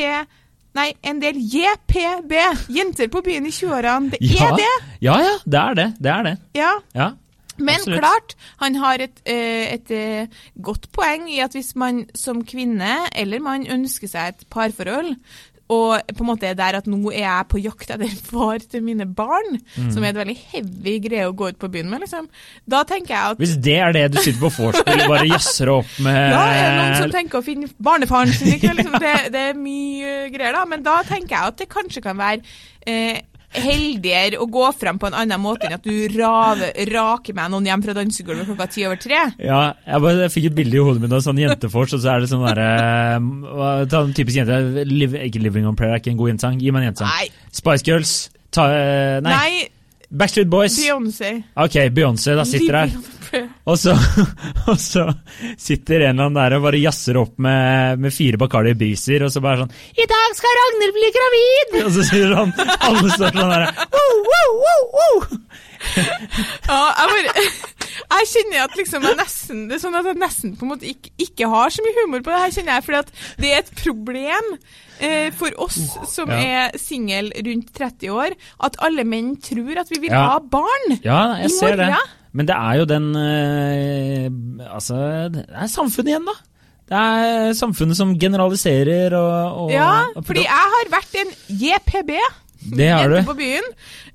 Nei, 0.78 0.92
en 1.04 1.18
del 1.20 1.34
JPB, 1.42 2.34
jenter 2.70 3.08
på 3.10 3.24
byen 3.26 3.48
i 3.50 3.52
20-årene. 3.52 4.12
Det 4.14 4.20
Ja, 4.22 4.52
er 4.52 4.60
det! 4.60 4.68
ja, 5.02 5.16
ja, 5.26 5.32
det 5.50 5.60
er 5.60 5.74
det. 5.80 5.88
Det 6.00 6.12
er 6.14 6.24
det. 6.28 6.34
Ja. 6.56 6.74
Ja. 6.96 7.08
Men 7.60 7.76
Absolutt. 7.76 8.00
klart, 8.00 8.36
han 8.62 8.76
har 8.80 9.02
et, 9.04 9.18
et, 9.26 9.74
et 9.74 9.92
eh, 9.92 10.28
godt 10.64 10.86
poeng 10.96 11.26
i 11.28 11.40
at 11.44 11.58
hvis 11.58 11.74
man 11.76 12.06
som 12.16 12.44
kvinne 12.48 12.92
eller 13.18 13.42
mann 13.44 13.66
ønsker 13.68 14.08
seg 14.08 14.30
et 14.36 14.46
parforhold, 14.54 15.16
og 15.70 16.02
på 16.18 16.24
en 16.24 16.28
måte 16.32 16.48
er 16.50 16.56
der 16.58 16.80
at 16.80 16.88
nå 16.90 16.98
er 17.12 17.20
jeg 17.22 17.48
på 17.52 17.60
jakt 17.62 17.92
etter 17.94 18.14
far 18.32 18.58
til 18.72 18.82
mine 18.86 19.06
barn, 19.06 19.60
Mm. 19.78 19.92
som 19.94 20.04
er 20.04 20.10
et 20.10 20.18
veldig 20.18 20.36
heavy 20.52 20.96
greie 21.04 21.28
å 21.30 21.34
gå 21.38 21.50
ut 21.52 21.60
på 21.62 21.70
byen 21.72 21.90
med, 21.92 22.02
liksom, 22.02 22.26
da 22.68 22.82
tenker 22.90 23.14
jeg 23.14 23.34
at 23.36 23.38
Hvis 23.44 23.54
det 23.62 23.76
er 23.78 23.94
det 23.94 24.06
du 24.16 24.18
sitter 24.18 24.40
på 24.42 24.50
vorspiel 24.56 25.04
og 25.06 25.14
bare 25.14 25.28
jazzer 25.30 25.70
opp 25.76 25.92
med 26.02 26.18
ja, 26.34 26.42
er 26.50 26.64
det 26.64 26.78
noen 26.80 26.96
som 27.04 27.14
tenker 27.14 27.40
å 27.42 27.46
finne 27.46 27.70
barnefaren 27.78 28.34
sin? 28.34 28.58
Liksom, 28.80 28.98
det, 29.00 29.14
det 29.36 29.44
er 29.52 29.60
mye 29.62 30.16
greier, 30.34 30.58
da. 30.58 30.66
Men 30.70 30.84
da 30.86 30.98
tenker 31.08 31.36
jeg 31.38 31.54
at 31.54 31.62
det 31.62 31.70
kanskje 31.72 32.02
kan 32.06 32.18
være 32.18 32.42
eh, 32.90 33.22
heldigere 33.56 34.40
å 34.42 34.46
gå 34.50 34.66
frem 34.78 35.00
på 35.02 35.10
en 35.10 35.18
annen 35.18 35.42
måte 35.42 35.68
enn 35.68 35.78
at 35.78 35.86
du 35.86 36.08
rave, 36.14 36.70
raker 36.92 37.38
meg 37.38 37.50
noen 37.54 37.70
hjem 37.70 37.86
fra 37.86 37.96
dansegulvet 37.98 38.50
klokka 38.50 38.70
ti 38.70 38.86
over 38.88 39.00
tre. 39.02 39.22
Ja, 39.42 39.62
jeg, 39.86 40.04
bare, 40.06 40.26
jeg 40.26 40.34
fikk 40.36 40.50
et 40.52 40.58
bilde 40.60 40.78
i 40.78 40.84
hodet 40.86 41.04
mitt 41.04 41.16
av 41.16 41.24
sånn 41.26 41.42
jentefors, 41.42 41.96
og 41.98 42.04
så 42.04 42.14
er 42.14 42.24
det 42.24 42.32
sånn 42.32 42.46
derre 42.46 42.70
Ta 43.90 44.04
en 44.04 44.16
typisk 44.16 44.42
jente. 44.42 44.86
Liv, 44.88 45.16
ikke 45.18 45.42
'Living 45.42 45.68
on 45.68 45.78
Prayer' 45.78 45.98
er 45.98 46.04
ikke 46.04 46.14
en 46.14 46.20
god 46.20 46.34
jentesang. 46.34 46.60
Gi 46.62 46.72
meg 46.72 46.84
en 46.84 46.92
jentesang. 46.92 47.10
Nei, 47.16 47.52
Spice 47.56 47.86
Girls. 47.86 48.14
Ta, 48.54 48.70
eh, 48.74 49.20
nei. 49.26 49.34
nei 49.34 49.70
Backstreet 50.10 50.50
Boys. 50.50 50.78
Beyoncé. 50.78 51.44
Ok, 51.56 51.82
Beyoncé 51.94 52.36
da 52.38 52.46
sitter 52.46 52.84
her. 52.84 53.49
Og 53.68 53.76
så, 53.78 53.92
og 54.72 54.78
så 54.80 55.04
sitter 55.60 56.06
en 56.08 56.16
eller 56.16 56.30
annen 56.30 56.38
der 56.40 56.56
og 56.58 56.64
bare 56.64 56.80
jazzer 56.82 57.18
opp 57.22 57.36
med, 57.44 58.00
med 58.00 58.14
fire 58.16 58.40
Bacardi 58.42 58.74
Briser, 58.80 59.26
og 59.28 59.32
så 59.34 59.42
bare 59.44 59.66
sånn 59.66 59.74
'I 60.00 60.06
dag 60.10 60.38
skal 60.40 60.56
Ragnhild 60.62 60.96
bli 60.96 61.10
gravid!' 61.18 61.76
Og 61.86 61.92
så 61.98 62.06
sier 62.08 62.34
han 62.36 62.54
Alle 62.80 63.12
står 63.14 63.36
sånn 63.36 63.52
der 63.54 63.68
wow, 63.94 64.16
wow, 64.32 64.50
wow, 64.64 64.84
wow. 64.96 65.40
Ja, 66.68 66.80
jeg 66.98 67.12
bare 67.14 67.46
Jeg 68.10 68.28
kjenner 68.34 68.66
at 68.66 68.76
liksom 68.80 69.06
jeg 69.08 69.18
nesten 69.20 69.62
Det 69.70 69.78
er 69.78 69.82
sånn 69.84 69.96
at 70.00 70.06
jeg 70.10 70.20
nesten 70.20 70.56
på 70.60 70.66
en 70.68 70.72
måte 70.74 70.90
ikke, 70.90 71.12
ikke 71.24 71.50
har 71.52 71.70
så 71.74 71.86
mye 71.86 71.98
humor 72.04 72.24
på 72.26 72.34
det 72.34 72.42
her, 72.44 72.54
kjenner 72.58 72.78
jeg. 72.80 72.86
For 72.88 72.92
det 73.40 73.52
er 73.54 73.62
et 73.64 73.72
problem 73.80 74.50
eh, 75.00 75.30
for 75.40 75.56
oss 75.64 75.78
som 76.12 76.32
Ja. 76.34 76.40
er 76.70 76.78
single 76.80 77.32
rundt 77.48 77.70
30 77.76 78.12
år, 78.12 78.36
at 78.66 78.80
alle 78.84 79.06
menn 79.08 79.36
tror 79.44 79.80
at 79.84 79.92
vi 79.94 80.02
vil 80.04 80.12
Ja. 80.12 80.26
ha 80.34 80.40
barn. 80.40 80.98
Ja, 81.04 81.38
jeg 81.44 81.52
I 81.52 81.56
ser 81.60 81.76
det. 81.80 81.94
Men 82.34 82.46
det 82.50 82.56
er 82.56 82.78
jo 82.78 82.86
den 82.90 83.10
eh, 83.18 84.28
Altså, 84.70 85.00
det 85.34 85.46
er 85.50 85.72
samfunnet 85.72 86.14
igjen, 86.14 86.28
da. 86.30 86.36
Det 86.90 87.00
er 87.00 87.54
samfunnet 87.58 87.98
som 87.98 88.16
generaliserer 88.20 89.14
og, 89.18 89.64
og 89.64 89.74
Ja, 89.74 89.90
fordi 90.26 90.46
jeg 90.46 90.70
har 90.76 90.94
vært 90.94 91.18
en 91.22 91.34
JPB. 91.62 92.16
Det 92.78 92.90
har 92.92 93.10
du. 93.10 93.20
på 93.28 93.38
byen. 93.40 93.68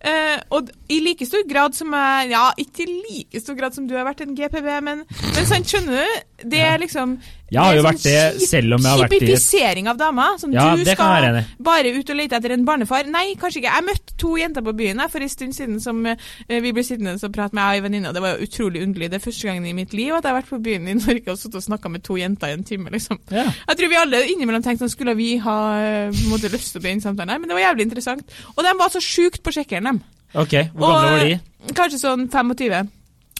Uh, 0.04 0.36
og 0.58 0.68
i 0.92 0.98
like 1.00 1.24
stor 1.24 1.46
grad 1.48 1.72
som 1.72 1.94
jeg 1.96 2.28
Ja, 2.34 2.50
ikke 2.60 2.84
i 2.84 2.90
like 2.92 3.40
stor 3.40 3.56
grad 3.56 3.72
som 3.72 3.86
du 3.88 3.94
har 3.96 4.04
vært 4.04 4.20
en 4.20 4.34
GPB, 4.36 4.66
men, 4.84 5.00
men 5.08 5.46
sant, 5.48 5.64
skjønner 5.70 6.02
du? 6.02 6.26
Det 6.44 6.60
er 6.60 6.76
liksom 6.82 7.14
Jeg 7.48 7.60
har 7.62 7.76
jo 7.76 7.80
sånn 7.80 7.88
vært 7.88 8.04
det, 8.04 8.48
selv 8.50 8.76
om 8.76 8.84
jeg 8.84 8.90
har 8.90 9.00
vært 9.00 9.14
i 9.14 9.18
Kjipifisering 9.22 9.88
av 9.88 9.98
damer. 10.00 10.36
Som 10.42 10.52
Ja, 10.52 10.66
du 10.76 10.82
skal 10.84 11.38
bare 11.62 11.92
ut 11.94 12.10
og 12.10 12.18
lete 12.18 12.36
etter 12.36 12.52
en 12.56 12.66
barnefar. 12.66 13.08
Nei, 13.08 13.30
kanskje 13.40 13.62
ikke. 13.62 13.72
Jeg 13.78 13.86
møtte 13.86 14.16
to 14.20 14.34
jenter 14.40 14.64
på 14.66 14.74
byen 14.76 15.00
her 15.00 15.12
for 15.12 15.24
en 15.24 15.32
stund 15.32 15.56
siden 15.56 15.78
som 15.80 16.00
eh, 16.10 16.18
vi 16.50 16.72
ble 16.74 16.84
sittende 16.84 17.14
og 17.16 17.34
prate 17.34 17.56
med 17.56 17.78
en 17.78 17.86
venninne. 17.86 18.10
og 18.10 18.18
Det 18.18 18.24
var 18.24 18.34
jo 18.34 18.48
utrolig 18.48 18.82
underlig. 18.84 19.10
Det 19.12 19.20
er 19.20 19.24
første 19.24 19.48
gangen 19.48 19.68
i 19.70 19.76
mitt 19.76 19.94
liv 19.96 20.12
at 20.12 20.26
jeg 20.26 20.34
har 20.34 20.40
vært 20.40 20.52
på 20.52 20.60
byen 20.66 20.90
i 20.90 20.96
Norge 20.98 21.30
og 21.30 21.40
sittet 21.40 21.60
og 21.62 21.66
snakka 21.68 21.92
med 21.94 22.04
to 22.04 22.18
jenter 22.20 22.52
i 22.52 22.58
en 22.58 22.66
time, 22.66 22.92
liksom. 22.92 23.22
Ja. 23.30 23.46
Jeg 23.68 23.80
tror 23.80 23.92
vi 23.92 24.00
alle 24.02 24.24
innimellom 24.34 24.66
tenkte 24.66 24.84
sånn, 24.84 24.94
skulle 24.96 25.16
vi 25.16 25.30
ha 25.44 25.58
eh, 25.78 26.10
på 26.10 26.26
en 26.26 26.34
måte, 26.34 26.52
lyst 26.52 26.74
til 26.74 26.82
å 26.82 26.86
den 26.88 27.04
samtalen 27.04 27.36
her, 27.36 27.40
men 27.42 27.52
det 27.52 27.56
var 27.56 27.68
jævlig 27.68 27.88
interessant. 27.88 28.36
Og 28.56 28.64
de 28.64 28.72
var 28.78 28.88
så 28.90 29.00
sjukt 29.00 29.42
på 29.42 29.52
sjekkeren, 29.54 29.84
dem. 29.84 30.02
Ok, 30.34 30.54
hvor 30.74 30.92
gamle 30.92 31.10
var 31.18 31.24
de? 31.24 31.32
eh, 31.38 31.72
Kanskje 31.74 31.98
sånn 32.02 32.28
25. 32.28 32.90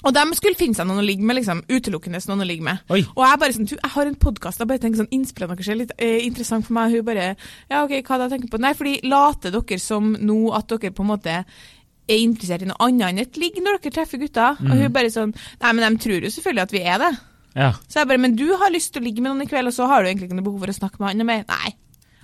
Og 0.04 0.12
de 0.12 0.22
skulle 0.36 0.54
finne 0.60 0.74
seg 0.76 0.86
noen 0.86 1.00
å 1.00 1.04
ligge 1.06 1.24
med, 1.24 1.36
liksom. 1.38 1.62
Utelukkende 1.66 2.20
noen 2.28 2.42
å 2.44 2.46
ligge 2.46 2.62
med. 2.62 2.78
Oi. 2.92 3.00
Og 3.16 3.22
jeg 3.24 3.38
bare 3.40 3.52
sånn, 3.56 3.68
jeg 3.70 3.90
har 3.94 4.06
en 4.06 4.14
podkast, 4.20 4.58
jeg 4.60 4.68
bare 4.68 4.78
tenker 4.82 5.00
sånn, 5.00 5.08
innspillene 5.16 5.56
deres 5.56 5.68
er 5.72 5.78
litt 5.80 5.92
eh, 5.98 6.18
interessant 6.26 6.66
for 6.66 6.74
meg. 6.76 6.92
Hun 6.92 7.04
bare 7.06 7.36
Ja, 7.70 7.84
OK, 7.84 7.94
hva 8.04 8.18
da 8.20 8.28
tenker 8.28 8.50
på? 8.52 8.60
Nei, 8.60 8.74
fordi 8.76 9.00
later 9.08 9.50
dere 9.54 9.78
som 9.80 10.12
nå 10.20 10.52
at 10.54 10.68
dere 10.68 10.92
på 10.92 11.00
en 11.06 11.08
måte 11.14 11.38
er 12.06 12.18
interessert 12.20 12.62
i 12.62 12.68
noe 12.68 12.76
annet 12.84 13.08
enn 13.14 13.18
et 13.22 13.38
ligg 13.40 13.56
når 13.64 13.80
dere 13.80 13.94
treffer 13.96 14.20
gutter? 14.20 14.58
Og 14.60 14.66
Mhm. 14.74 14.82
hun 14.82 14.92
bare 14.92 15.08
sånn 15.10 15.34
Nei, 15.62 15.72
men 15.72 15.96
de 15.96 16.02
tror 16.04 16.20
jo 16.20 16.28
selvfølgelig 16.28 16.62
at 16.62 16.70
vi 16.76 16.82
er 16.84 16.98
det. 16.98 17.12
Ja. 17.56 17.72
Så 17.88 17.94
jeg 18.02 18.08
bare, 18.08 18.18
men 18.18 18.36
du 18.36 18.56
har 18.56 18.68
lyst 18.70 18.92
til 18.92 19.00
å 19.00 19.04
ligge 19.06 19.22
med 19.22 19.32
noen 19.32 19.42
i 19.42 19.46
kveld, 19.48 19.68
og 19.68 19.72
så 19.72 19.86
har 19.88 20.02
du 20.02 20.08
egentlig 20.10 20.28
ikke 20.28 20.36
noe 20.36 20.44
behov 20.44 20.60
for 20.60 20.66
å 20.68 20.76
snakke 20.78 21.00
med 21.00 21.08
han 21.08 21.16
noe 21.18 21.24
mer? 21.24 21.44
Nei. 21.48 21.74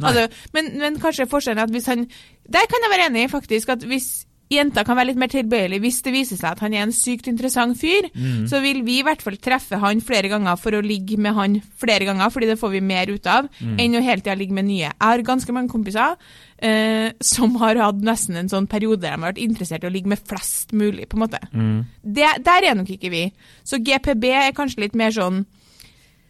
Altså, 0.03 0.29
men, 0.55 0.73
men 0.79 0.99
kanskje 1.03 1.29
forskjellen 1.31 1.59
er 1.59 1.69
at 1.69 1.71
hvis 1.77 1.87
han 1.87 2.07
Der 2.51 2.67
kan 2.71 2.83
jeg 2.83 2.91
være 2.91 3.07
enig 3.11 3.25
i, 3.29 3.31
faktisk, 3.31 3.69
at 3.69 3.83
hvis 3.87 4.27
jenta 4.51 4.83
kan 4.83 4.97
være 4.99 5.13
litt 5.13 5.19
mer 5.23 5.29
tilbøyelig 5.31 5.79
hvis 5.79 6.01
det 6.03 6.11
viser 6.13 6.35
seg 6.41 6.49
at 6.57 6.59
han 6.65 6.73
er 6.75 6.83
en 6.83 6.91
sykt 6.93 7.29
interessant 7.31 7.77
fyr, 7.79 8.09
Mm. 8.11 8.49
så 8.51 8.59
vil 8.61 8.81
vi 8.83 8.97
i 8.99 9.03
hvert 9.07 9.23
fall 9.23 9.37
treffe 9.39 9.79
han 9.79 10.01
flere 10.03 10.27
ganger 10.29 10.57
for 10.59 10.75
å 10.75 10.81
ligge 10.83 11.15
med 11.23 11.35
han 11.37 11.55
flere 11.79 12.05
ganger, 12.09 12.33
fordi 12.35 12.49
det 12.51 12.57
får 12.59 12.71
vi 12.73 12.81
mer 12.81 13.07
ut 13.15 13.27
av, 13.31 13.47
Mm. 13.61 13.77
enn 13.79 13.95
å 13.95 14.03
hele 14.03 14.21
tida 14.25 14.35
ligge 14.35 14.53
med 14.53 14.65
nye. 14.67 14.89
Jeg 14.91 14.99
har 14.99 15.23
ganske 15.23 15.53
mange 15.55 15.71
kompiser 15.71 16.17
eh, 16.59 17.13
som 17.23 17.55
har 17.63 17.77
hatt 17.77 18.03
nesten 18.03 18.37
en 18.37 18.49
sånn 18.49 18.67
periode 18.67 19.01
der 19.01 19.15
de 19.17 19.23
har 19.23 19.33
vært 19.33 19.39
interessert 19.39 19.85
i 19.85 19.87
å 19.87 19.93
ligge 19.95 20.09
med 20.09 20.19
flest 20.19 20.73
mulig, 20.73 21.07
på 21.09 21.15
en 21.15 21.23
måte. 21.29 21.39
Mm. 21.55 21.87
Det, 22.03 22.45
der 22.45 22.65
er 22.65 22.75
nok 22.75 22.91
ikke 22.91 23.11
vi. 23.11 23.33
Så 23.63 23.79
GPB 23.79 24.25
er 24.35 24.51
kanskje 24.53 24.81
litt 24.81 24.95
mer 24.99 25.11
sånn 25.15 25.45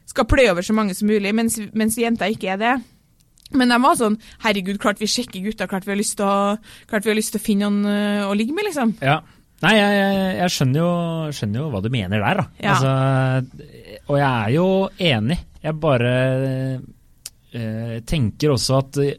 skal 0.07 0.27
pløye 0.27 0.51
over 0.53 0.63
så 0.63 0.75
mange 0.77 0.95
som 0.95 1.09
mulig, 1.09 1.33
mens, 1.35 1.59
mens 1.73 1.97
jenta 1.97 2.29
ikke 2.29 2.53
er 2.53 2.59
det. 2.59 2.77
Men 3.59 3.73
de 3.75 3.79
var 3.83 3.97
sånn 3.99 4.17
Herregud, 4.45 4.79
klart 4.83 5.01
vi 5.03 5.09
sjekker 5.11 5.43
gutta. 5.43 5.67
klart 5.67 5.87
vi 5.87 5.91
har 5.95 5.99
lyst 5.99 6.17
til 6.21 6.27
å, 6.27 7.43
finne 7.43 7.67
noen 7.69 7.85
øh, 7.91 8.29
å 8.31 8.35
ligge 8.39 8.55
med, 8.55 8.69
liksom. 8.69 8.95
Ja. 9.03 9.21
Nei, 9.61 9.75
jeg, 9.77 9.97
jeg, 9.99 10.29
jeg 10.39 10.53
skjønner, 10.55 10.81
jo, 10.81 11.33
skjønner 11.37 11.61
jo 11.61 11.71
hva 11.75 11.81
du 11.85 11.91
mener 11.93 12.23
der, 12.23 12.39
da. 12.41 12.45
Ja. 12.63 12.77
Altså, 12.79 14.01
og 14.09 14.17
jeg 14.17 14.31
er 14.31 14.55
jo 14.55 14.67
enig. 15.11 15.37
Jeg 15.61 15.77
bare 15.83 16.13
øh, 17.55 17.99
tenker 18.09 18.55
også 18.55 18.79
at 18.81 19.01
eh, 19.05 19.17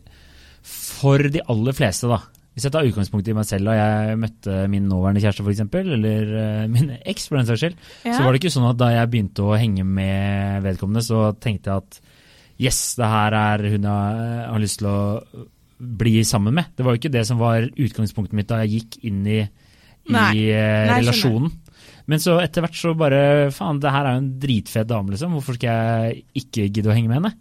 for 0.66 1.22
de 1.34 1.42
aller 1.50 1.76
fleste, 1.78 2.08
da 2.10 2.22
Hvis 2.54 2.66
jeg 2.68 2.74
tar 2.74 2.84
utgangspunkt 2.90 3.30
i 3.32 3.34
meg 3.38 3.46
selv 3.48 3.70
da 3.70 3.74
jeg 3.78 4.18
møtte 4.20 4.56
min 4.70 4.90
nåværende 4.90 5.22
kjæreste, 5.24 5.46
f.eks., 5.46 5.62
eller 5.96 6.34
eh, 6.42 6.66
min 6.72 6.90
eks, 7.00 7.28
for 7.30 7.38
den 7.40 7.48
saks 7.48 7.62
skyld, 7.64 7.78
Ja. 8.06 8.16
så 8.18 8.24
var 8.26 8.34
det 8.36 8.42
ikke 8.42 8.52
sånn 8.58 8.68
at 8.72 8.80
da 8.82 8.90
jeg 8.96 9.12
begynte 9.14 9.46
å 9.46 9.56
henge 9.58 9.86
med 9.88 10.66
vedkommende, 10.66 11.04
så 11.06 11.30
tenkte 11.40 11.72
jeg 11.72 11.86
at 11.86 12.02
yes, 12.62 12.80
det 13.00 13.10
her 13.10 13.36
er 13.39 13.65
hun 13.74 13.88
jeg 13.89 14.46
har 14.51 14.62
lyst 14.62 14.80
til 14.82 14.89
å 14.91 15.00
bli 15.82 16.22
sammen 16.27 16.53
med. 16.53 16.72
Det 16.77 16.86
var 16.86 16.94
jo 16.96 17.01
ikke 17.01 17.13
det 17.13 17.25
som 17.25 17.39
var 17.41 17.65
utgangspunktet 17.65 18.38
mitt 18.38 18.50
da 18.51 18.60
jeg 18.62 18.75
gikk 18.84 19.00
inn 19.10 19.22
i, 19.25 19.39
i 19.41 20.13
Nei. 20.13 20.32
eh, 20.53 20.88
Nei, 20.91 21.00
relasjonen. 21.01 21.51
Men 22.12 22.22
så 22.22 22.36
etter 22.41 22.65
hvert 22.65 22.77
så 22.77 22.91
bare 22.98 23.22
Faen, 23.56 23.80
det 23.82 23.91
her 23.94 24.06
er 24.10 24.18
jo 24.18 24.22
en 24.24 24.34
dritfet 24.41 24.89
dame, 24.89 25.13
liksom. 25.13 25.34
Hvorfor 25.38 25.58
skal 25.58 25.72
jeg 25.72 26.24
ikke 26.44 26.68
gidde 26.70 26.91
å 26.91 26.96
henge 26.98 27.10
med 27.10 27.22
henne? 27.22 27.34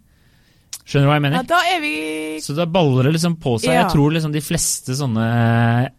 Skjønner 0.81 1.05
du 1.05 1.09
hva 1.11 1.17
jeg 1.19 1.23
mener? 1.27 1.37
Ja, 1.37 1.47
da 1.51 1.59
er 1.69 1.81
vi 1.83 1.93
Så 2.41 2.55
da 2.57 2.65
baller 2.65 3.05
det 3.07 3.13
liksom 3.19 3.35
på 3.41 3.53
seg. 3.61 3.69
Ja. 3.69 3.83
Jeg 3.83 3.93
tror 3.93 4.13
liksom 4.15 4.33
de 4.33 4.41
fleste 4.41 4.95
sånne 4.97 5.25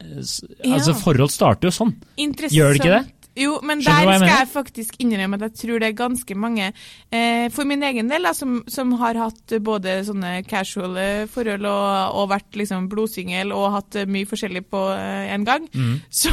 Altså, 0.03 0.49
Ja. 0.67 0.99
Forhold 0.99 1.31
starter 1.33 1.71
jo 1.71 1.75
sånn. 1.75 1.95
Gjør 2.19 2.75
det 2.75 2.81
ikke 2.83 2.97
det? 2.97 3.05
Jo, 3.39 3.55
men 3.65 3.81
Skjønner 3.81 4.05
der 4.05 4.13
jeg 4.13 4.21
skal 4.21 4.41
jeg 4.43 4.49
faktisk 4.53 4.97
innrømme 5.01 5.39
at 5.39 5.45
jeg 5.47 5.55
tror 5.63 5.81
det 5.81 5.87
er 5.89 5.95
ganske 5.97 6.35
mange, 6.37 6.67
eh, 7.09 7.47
for 7.55 7.65
min 7.65 7.81
egen 7.89 8.11
del, 8.11 8.27
da, 8.29 8.33
som, 8.37 8.59
som 8.69 8.91
har 9.01 9.17
hatt 9.17 9.55
både 9.65 9.95
sånne 10.05 10.33
casual 10.45 10.99
eh, 11.01 11.23
forhold 11.33 11.65
og, 11.65 12.17
og 12.21 12.27
vært 12.35 12.59
liksom 12.61 12.91
blodsingel 12.93 13.55
og 13.57 13.71
hatt 13.79 13.97
eh, 14.03 14.09
mye 14.11 14.29
forskjellig 14.29 14.65
på 14.69 14.83
eh, 14.97 15.33
en 15.33 15.47
gang, 15.49 15.69
Mm. 15.73 15.95
så 16.13 16.33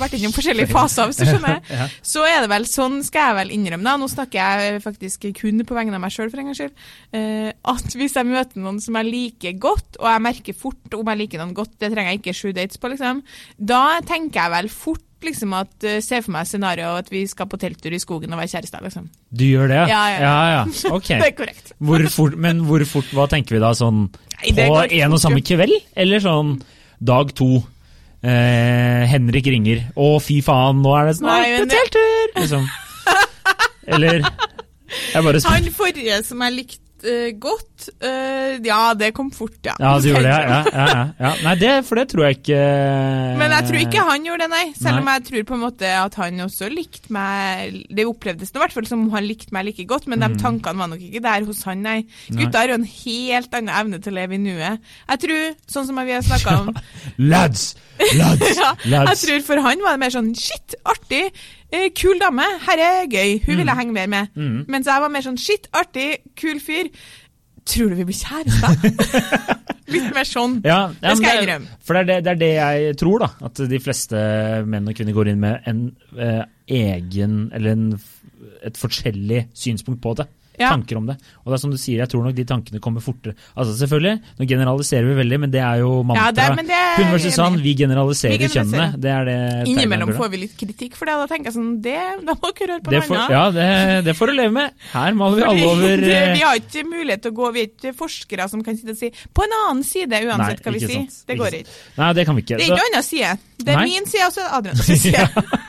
vært 0.00 0.14
innom 0.16 0.32
forskjellige 0.32 0.70
faser, 0.72 1.10
hvis 1.10 1.18
du 1.20 1.26
skjønner. 1.28 1.58
Ja. 1.78 1.88
Så 2.02 2.22
er 2.24 2.40
det 2.40 2.48
vel 2.50 2.64
sånn, 2.70 3.02
skal 3.04 3.28
jeg 3.28 3.36
vel 3.42 3.52
innrømme, 3.58 3.84
da, 3.84 3.96
nå 4.00 4.08
snakker 4.08 4.38
jeg 4.40 4.80
faktisk 4.86 5.26
kun 5.36 5.60
på 5.68 5.76
vegne 5.76 5.98
av 5.98 6.02
meg 6.06 6.14
sjøl 6.14 6.30
for 6.32 6.40
en 6.40 6.48
gangs 6.48 6.62
skyld, 6.62 6.72
eh, 7.18 7.50
at 7.74 7.96
hvis 7.98 8.16
jeg 8.16 8.28
møter 8.30 8.62
noen 8.64 8.80
som 8.80 8.96
jeg 8.98 9.10
liker 9.10 9.58
godt, 9.60 9.98
og 10.00 10.08
jeg 10.08 10.24
merker 10.24 10.56
fort 10.56 10.96
om 10.96 11.12
jeg 11.12 11.20
liker 11.26 11.42
noen 11.44 11.52
godt, 11.58 11.76
det 11.82 11.92
trenger 11.92 12.14
jeg 12.16 12.22
ikke 12.22 12.36
sju 12.40 12.48
dates 12.56 12.80
på, 12.80 12.90
liksom, 12.94 13.20
da 13.60 13.82
tenker 14.08 14.40
jeg 14.46 14.54
vel 14.56 14.72
fort 14.72 15.04
liksom 15.26 15.54
at 15.58 15.72
uh, 15.86 15.98
Se 16.04 16.20
for 16.24 16.34
meg 16.34 16.46
scenarioet 16.48 17.06
at 17.06 17.12
vi 17.12 17.24
skal 17.30 17.48
på 17.50 17.58
telttur 17.60 17.94
i 17.94 18.00
skogen 18.02 18.32
og 18.34 18.40
være 18.40 18.52
kjærester, 18.54 18.82
liksom. 18.84 19.08
Du 19.30 19.44
gjør 19.46 19.70
det? 19.72 19.80
Ja, 19.90 20.02
ja. 20.14 20.20
ja, 20.22 20.36
ja. 20.54 20.62
Ok. 20.96 21.10
Det 21.14 21.30
er 21.30 21.36
korrekt. 21.38 21.72
Hvor 21.78 22.04
fort, 22.12 22.38
men 22.38 22.62
hvor 22.68 22.84
fort, 22.88 23.10
hva 23.16 23.28
tenker 23.30 23.58
vi 23.58 23.62
da? 23.64 23.72
Sånn 23.78 24.06
Nei, 24.38 24.54
på 24.54 24.68
en 25.00 25.16
og 25.16 25.22
samme 25.22 25.42
kveld? 25.42 25.74
Eller 25.98 26.22
sånn 26.22 26.58
dag 26.98 27.32
to? 27.38 27.62
Eh, 28.18 29.04
Henrik 29.06 29.46
ringer. 29.46 29.84
Å, 29.94 30.16
fy 30.22 30.40
faen, 30.42 30.82
nå 30.82 30.94
er 30.98 31.10
det 31.10 31.18
snart 31.20 31.44
Nei, 31.44 31.54
men 31.54 31.70
telttur! 31.70 32.34
Liksom. 32.34 32.66
Eller 33.94 34.20
Jeg 34.22 35.22
bare 35.24 35.40
spør. 35.40 35.54
Han 35.54 35.72
forrige 35.74 36.20
som 36.26 36.42
jeg 36.46 36.56
likte 36.56 36.87
godt, 37.38 37.88
eh, 38.02 38.58
ja, 38.66 38.94
det 38.98 39.12
kom 39.14 39.30
fort, 39.30 39.54
ja. 39.62 39.74
Ja, 39.78 39.92
du 40.02 40.08
gjorde 40.10 40.24
det? 40.26 40.32
Ja, 40.34 40.60
ja, 40.72 41.04
ja. 41.20 41.32
Nei, 41.46 41.54
det, 41.60 41.72
for 41.86 42.00
det 42.00 42.08
tror 42.10 42.24
jeg 42.26 42.38
ikke 42.40 42.58
Men 43.38 43.54
jeg 43.54 43.66
tror 43.68 43.78
ikke 43.84 44.04
han 44.08 44.24
gjorde 44.26 44.44
det, 44.46 44.50
nei. 44.50 44.64
Selv 44.78 44.98
om 45.02 45.10
jeg 45.12 45.24
tror 45.28 45.44
på 45.50 45.54
en 45.58 45.62
måte 45.62 45.92
at 45.94 46.14
han 46.18 46.40
også 46.44 46.68
likte 46.72 47.12
meg 47.14 47.76
Det 47.94 48.06
opplevdes 48.08 48.50
i 48.54 48.58
hvert 48.58 48.74
fall 48.74 48.88
som 48.90 49.04
om 49.06 49.12
han 49.14 49.26
likte 49.28 49.54
meg 49.54 49.68
like 49.70 49.86
godt, 49.88 50.08
men 50.10 50.18
Mm. 50.18 50.34
de 50.34 50.42
tankene 50.42 50.78
var 50.82 50.88
nok 50.90 51.02
ikke 51.06 51.22
der 51.22 51.44
hos 51.46 51.62
han, 51.68 51.82
nei. 51.86 52.00
Gutta 52.34 52.58
har 52.64 52.72
jo 52.72 52.78
en 52.80 52.88
helt 52.88 53.52
annen 53.54 53.70
evne 53.70 54.00
til 54.02 54.12
å 54.12 54.16
leve 54.18 54.34
i 54.34 54.40
nuet. 54.42 54.80
Jeg 55.08 55.20
tror, 55.22 55.44
sånn 55.70 55.86
som 55.86 56.00
vi 56.02 56.12
har 56.16 56.24
snakka 56.26 56.56
om 56.64 56.72
Lads! 57.30 57.76
Lads! 58.18 58.58
ja, 58.62 58.72
Jeg 58.88 59.16
tror 59.22 59.46
for 59.46 59.62
han 59.62 59.78
var 59.84 59.94
det 59.94 60.02
mer 60.02 60.10
sånn 60.14 60.32
shit, 60.38 60.74
artig, 60.88 61.28
eh, 61.30 61.57
kul 61.98 62.20
dame, 62.20 62.44
her 62.64 62.80
er 62.80 63.08
gøy, 63.12 63.38
hun 63.44 63.58
vil 63.60 63.66
jeg 63.68 63.76
henge 63.76 63.92
mer 63.92 64.06
med. 64.10 64.34
Mm. 64.34 64.60
Mens 64.72 64.88
jeg 64.88 65.02
var 65.04 65.12
mer 65.12 65.24
sånn 65.24 65.40
shit, 65.40 65.68
artig, 65.76 66.10
kul 66.38 66.60
fyr. 66.64 66.88
Tror 67.68 67.90
du 67.92 67.98
vi 67.98 68.06
blir 68.08 68.16
kjærester? 68.16 69.26
Litt 69.92 70.08
mer 70.16 70.28
sånn. 70.28 70.58
Ja, 70.64 70.78
ja, 70.88 71.10
Det 71.10 71.16
skal 71.20 71.28
jeg 71.28 71.44
innrømme. 71.44 71.76
For 71.84 71.96
det 71.96 72.00
er 72.00 72.08
det, 72.08 72.16
det 72.24 72.32
er 72.32 72.40
det 72.40 72.50
jeg 72.54 72.96
tror, 73.00 73.24
da. 73.24 73.28
At 73.48 73.60
de 73.72 73.80
fleste 73.84 74.22
menn 74.68 74.88
og 74.88 74.96
kvinner 74.96 75.16
går 75.16 75.32
inn 75.32 75.42
med 75.42 75.68
en 75.68 75.82
eh, 76.16 76.42
egen 76.78 77.36
Eller 77.56 77.76
en, 77.76 77.86
et 78.64 78.80
forskjellig 78.80 79.46
synspunkt 79.56 80.00
på 80.04 80.14
det. 80.20 80.28
Ja. 80.58 80.70
Tanker 80.74 80.96
om 80.98 81.06
det. 81.06 81.14
Og 81.44 81.52
det 81.52 81.54
er 81.58 81.60
som 81.62 81.70
du 81.70 81.76
sier, 81.78 81.98
jeg 82.02 82.08
tror 82.10 82.24
nok 82.26 82.34
de 82.34 82.44
tankene 82.44 82.80
kommer 82.82 83.00
fortere. 83.04 83.34
Altså 83.56 83.76
Selvfølgelig, 83.78 84.14
nå 84.40 84.46
generaliserer 84.50 85.04
vi 85.06 85.14
veldig, 85.20 85.38
men 85.44 85.50
det 85.54 85.60
er 85.62 85.78
jo 85.84 85.90
Ja, 86.00 86.06
mantra. 86.08 86.32
det 86.34 86.56
men 86.56 86.66
det 86.66 86.74
er 86.78 86.96
Hun 87.04 87.12
versus 87.14 87.36
han, 87.38 87.58
vi 87.62 87.74
generaliserer, 87.78 88.32
Vi 88.38 88.48
generaliserer. 88.48 88.88
kjønnene. 88.88 89.00
Det 89.00 89.10
er 89.14 89.24
det 89.28 89.68
Innimellom 89.70 90.12
får 90.18 90.30
vi 90.32 90.40
litt 90.42 90.56
kritikk 90.58 90.96
for 90.98 91.06
det, 91.06 91.14
og 91.14 91.22
da 91.28 91.34
tenker 91.34 91.52
jeg 91.52 91.56
sånn 91.58 91.80
det, 91.82 91.96
Da 92.26 92.34
må 92.34 92.50
dere 92.58 92.72
høre 92.74 92.82
på 92.82 92.90
det 92.96 93.02
for. 93.06 93.16
Ja, 93.30 93.44
det, 93.54 93.68
det 94.08 94.16
får 94.18 94.26
du 94.26 94.32
leve 94.40 94.52
med. 94.58 94.72
Her 94.92 95.14
maler 95.14 95.36
vi 95.36 95.42
alle 95.48 95.66
over 95.70 95.96
det, 96.08 96.16
eh, 96.16 96.32
vi 96.34 96.42
har 96.42 96.54
ikke 96.58 96.84
mulighet 96.88 97.22
til 97.22 97.30
å 97.32 97.38
gå, 97.38 97.52
vi 97.54 97.60
er 97.64 97.70
ikke 97.70 97.94
forskere 97.96 98.48
som 98.50 98.62
kan 98.66 98.76
sitte 98.76 98.96
og 98.96 98.98
si 98.98 99.10
på 99.34 99.46
en 99.46 99.54
annen 99.62 99.84
side, 99.86 100.10
uansett 100.26 100.62
hva 100.64 100.72
vi 100.74 100.80
sier. 100.84 101.06
Det 101.28 101.38
går 101.38 101.60
ikke. 101.62 101.78
Nei, 102.02 102.12
det 102.18 102.26
kan 102.26 102.34
vi 102.34 102.42
ikke. 102.42 102.56
Det 102.58 102.66
er 102.66 102.74
ikke 102.74 102.88
annen 102.90 103.06
side. 103.06 103.38
Det 103.58 103.72
er 103.74 103.76
Nei. 103.80 103.88
min 103.94 104.06
side, 104.06 104.26
og 104.26 104.32
så 104.34 104.42
er 104.42 104.48
det 104.48 104.74
Adrians 104.74 105.02
side. 105.06 105.67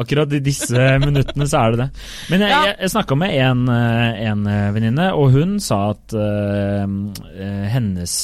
Akkurat 0.00 0.32
i 0.36 0.40
disse 0.44 0.90
minuttene 1.02 1.46
så 1.50 1.62
er 1.64 1.74
det 1.74 1.80
det. 1.84 1.88
Men 2.32 2.44
jeg, 2.46 2.50
Ja. 2.50 2.74
jeg, 2.74 2.90
snakka 2.94 3.16
med 3.18 3.34
en, 3.36 3.64
eh, 3.68 4.20
en 4.30 4.46
eh, 4.46 4.70
venninne, 4.76 5.08
og 5.14 5.32
hun 5.34 5.58
sa 5.60 5.90
at 5.94 6.14
eh, 6.16 6.86
hennes 7.74 8.18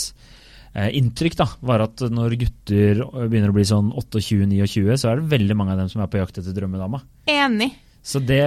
inntrykk 0.76 1.38
da, 1.38 1.46
var 1.64 1.86
at 1.86 2.02
når 2.12 2.34
gutter 2.36 2.98
begynner 3.30 3.48
å 3.48 3.54
bli 3.56 3.64
sånn 3.64 3.86
28-29, 3.96 4.98
så 5.00 5.08
er 5.08 5.22
det 5.22 5.30
veldig 5.30 5.56
mange 5.56 5.72
av 5.72 5.78
dem 5.80 5.88
som 5.88 6.02
er 6.04 6.10
på 6.12 6.20
jakt 6.20 6.36
etter 6.42 6.52
drømmedama. 6.52 7.00
Enig. 7.32 7.70
Så 8.06 8.20
det 8.22 8.38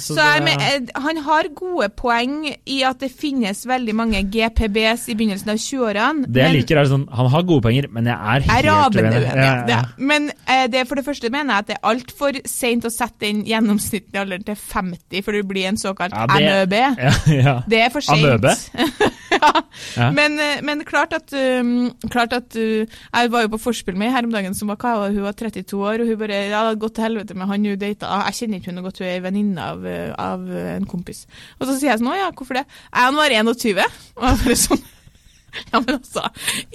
Så, 0.00 0.14
Så 0.16 0.24
det, 0.40 0.52
eh, 0.56 1.02
han 1.02 1.18
har 1.26 1.48
gode 1.54 1.88
poeng 1.92 2.46
i 2.48 2.78
at 2.88 3.02
det 3.02 3.10
finnes 3.12 3.60
veldig 3.68 3.94
mange 3.94 4.22
GPBs 4.32 5.10
i 5.12 5.16
begynnelsen 5.18 5.52
av 5.52 5.60
20-årene. 5.60 6.24
det 6.32 6.42
jeg 6.46 6.54
liker, 6.54 6.80
er 6.80 6.88
sånn 6.88 7.04
Han 7.12 7.28
har 7.34 7.44
gode 7.44 7.66
poenger, 7.66 7.90
men 7.92 8.08
jeg 8.08 8.16
er 8.16 8.46
helt 8.46 8.52
er 8.56 9.02
uenig. 9.02 9.20
Ja, 9.26 9.36
Ja, 9.36 9.66
ja. 9.68 9.82
Men 9.98 10.30
eh, 10.48 10.64
det, 10.72 10.86
for 10.88 10.96
det 10.96 11.04
første 11.04 11.30
mener 11.30 11.52
jeg 11.58 11.66
at 11.66 11.68
det 11.68 11.76
er 11.76 11.90
altfor 11.92 12.40
seint 12.48 12.88
å 12.88 12.92
sette 12.92 13.26
den 13.26 13.44
gjennomsnittlige 13.44 14.22
alderen 14.22 14.46
til 14.48 14.56
50, 14.56 15.22
for 15.26 15.36
du 15.36 15.42
blir 15.44 15.68
en 15.68 15.76
såkalt 15.76 16.16
Ja, 16.16 16.26
det- 16.32 16.48
NØB. 16.48 16.76
Ja, 17.06 17.12
ja. 17.36 17.54
Det 17.68 17.80
er 17.84 17.90
for 17.92 18.00
seint. 18.00 18.70
Men, 20.16 20.38
eh, 20.40 20.62
men 20.62 20.84
klart 20.88 21.12
at, 21.12 21.32
um, 21.32 21.90
klart 22.10 22.32
at 22.32 22.56
uh, 22.56 22.86
Jeg 22.86 23.30
var 23.32 23.44
jo 23.44 23.50
på 23.54 23.60
forspill 23.60 23.96
med 23.98 24.12
her 24.14 24.24
om 24.24 24.32
dagen 24.32 24.54
som 24.56 24.70
var, 24.70 24.78
hva, 24.80 25.10
hun 25.10 25.24
var 25.26 25.36
32 25.36 25.76
år, 25.76 26.00
og 26.02 26.10
hun 26.10 26.18
bare 26.20 26.38
ja, 26.46 26.48
det 26.48 26.56
hadde 26.56 26.80
gått 26.80 26.96
til 26.98 27.06
helvete 27.06 27.36
med 27.36 27.50
han 27.50 27.66
hun 27.66 27.78
data. 27.80 28.22
Jeg 28.30 28.38
kjenner 28.40 28.60
ikke 28.62 28.72
hun 28.72 28.85
noe 28.86 28.90
godt, 28.90 29.00
hun 29.02 29.08
er 29.10 29.24
venninne 29.24 29.70
av, 29.72 29.82
uh, 29.86 30.12
av 30.22 30.44
uh, 30.48 30.66
en 30.76 30.86
kompis. 30.88 31.24
Og 31.58 31.66
så 31.68 31.76
sier 31.76 31.92
jeg 31.92 32.02
sånn, 32.02 32.12
å 32.12 32.18
ja, 32.18 32.28
hvorfor 32.36 32.60
det? 32.60 32.66
Han 32.94 33.18
var 33.18 33.34
21. 33.34 33.82
Og 34.16 34.28
jeg 34.30 34.44
bare 34.44 34.60
sånn 34.62 34.84
Ja, 35.72 35.80
men 35.80 35.96
altså, 35.96 36.22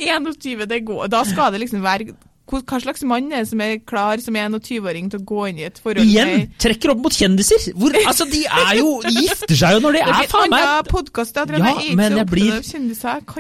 21, 0.02 0.67
det 0.69 0.84
går. 0.88 1.08
Da 1.13 1.21
skal 1.30 1.54
det 1.54 1.62
liksom 1.63 1.84
være 1.86 2.12
hva 2.52 2.80
slags 2.84 3.04
mann 3.08 3.30
er 3.32 3.45
det 3.45 3.50
som 3.52 3.62
er 3.63 3.78
klar 3.88 4.19
som 4.19 4.36
21-åring 4.36 5.08
til 5.12 5.21
å 5.21 5.28
gå 5.28 5.45
inn 5.47 5.62
i 5.62 5.67
et 5.69 5.78
forhold 5.80 6.04
Igjen! 6.04 6.50
Trekker 6.60 6.91
opp 6.91 7.04
mot 7.06 7.15
kjendiser! 7.15 7.69
Hvor, 7.80 7.95
altså, 8.02 8.28
de 8.28 8.41
er 8.43 8.74
jo 8.82 8.97
De 9.06 9.13
gifter 9.21 9.56
seg 9.56 9.78
jo 9.78 9.84
når 9.86 9.95
de 9.95 10.02
er 10.10 10.28
faen 10.32 10.52
meg 10.52 10.89
Ja, 11.62 11.95
men 12.02 12.17
jeg 12.19 12.28
blir- 12.34 12.52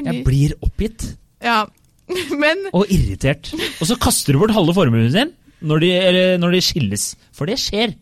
Jeg 0.07 0.23
blir 0.27 0.55
oppgitt. 0.63 1.09
Ja. 1.43 1.65
Men 2.43 2.67
og 2.75 2.87
irritert. 2.91 3.51
Og 3.81 3.89
så 3.89 3.97
kaster 3.99 4.35
du 4.35 4.41
bort 4.41 4.55
halve 4.55 4.75
formuen 4.77 5.11
din 5.11 5.35
når 5.61 5.83
de, 5.83 5.89
eller 5.93 6.39
når 6.41 6.55
de 6.55 6.63
skilles. 6.65 7.03
For 7.35 7.49
det 7.49 7.59
skjer. 7.61 7.93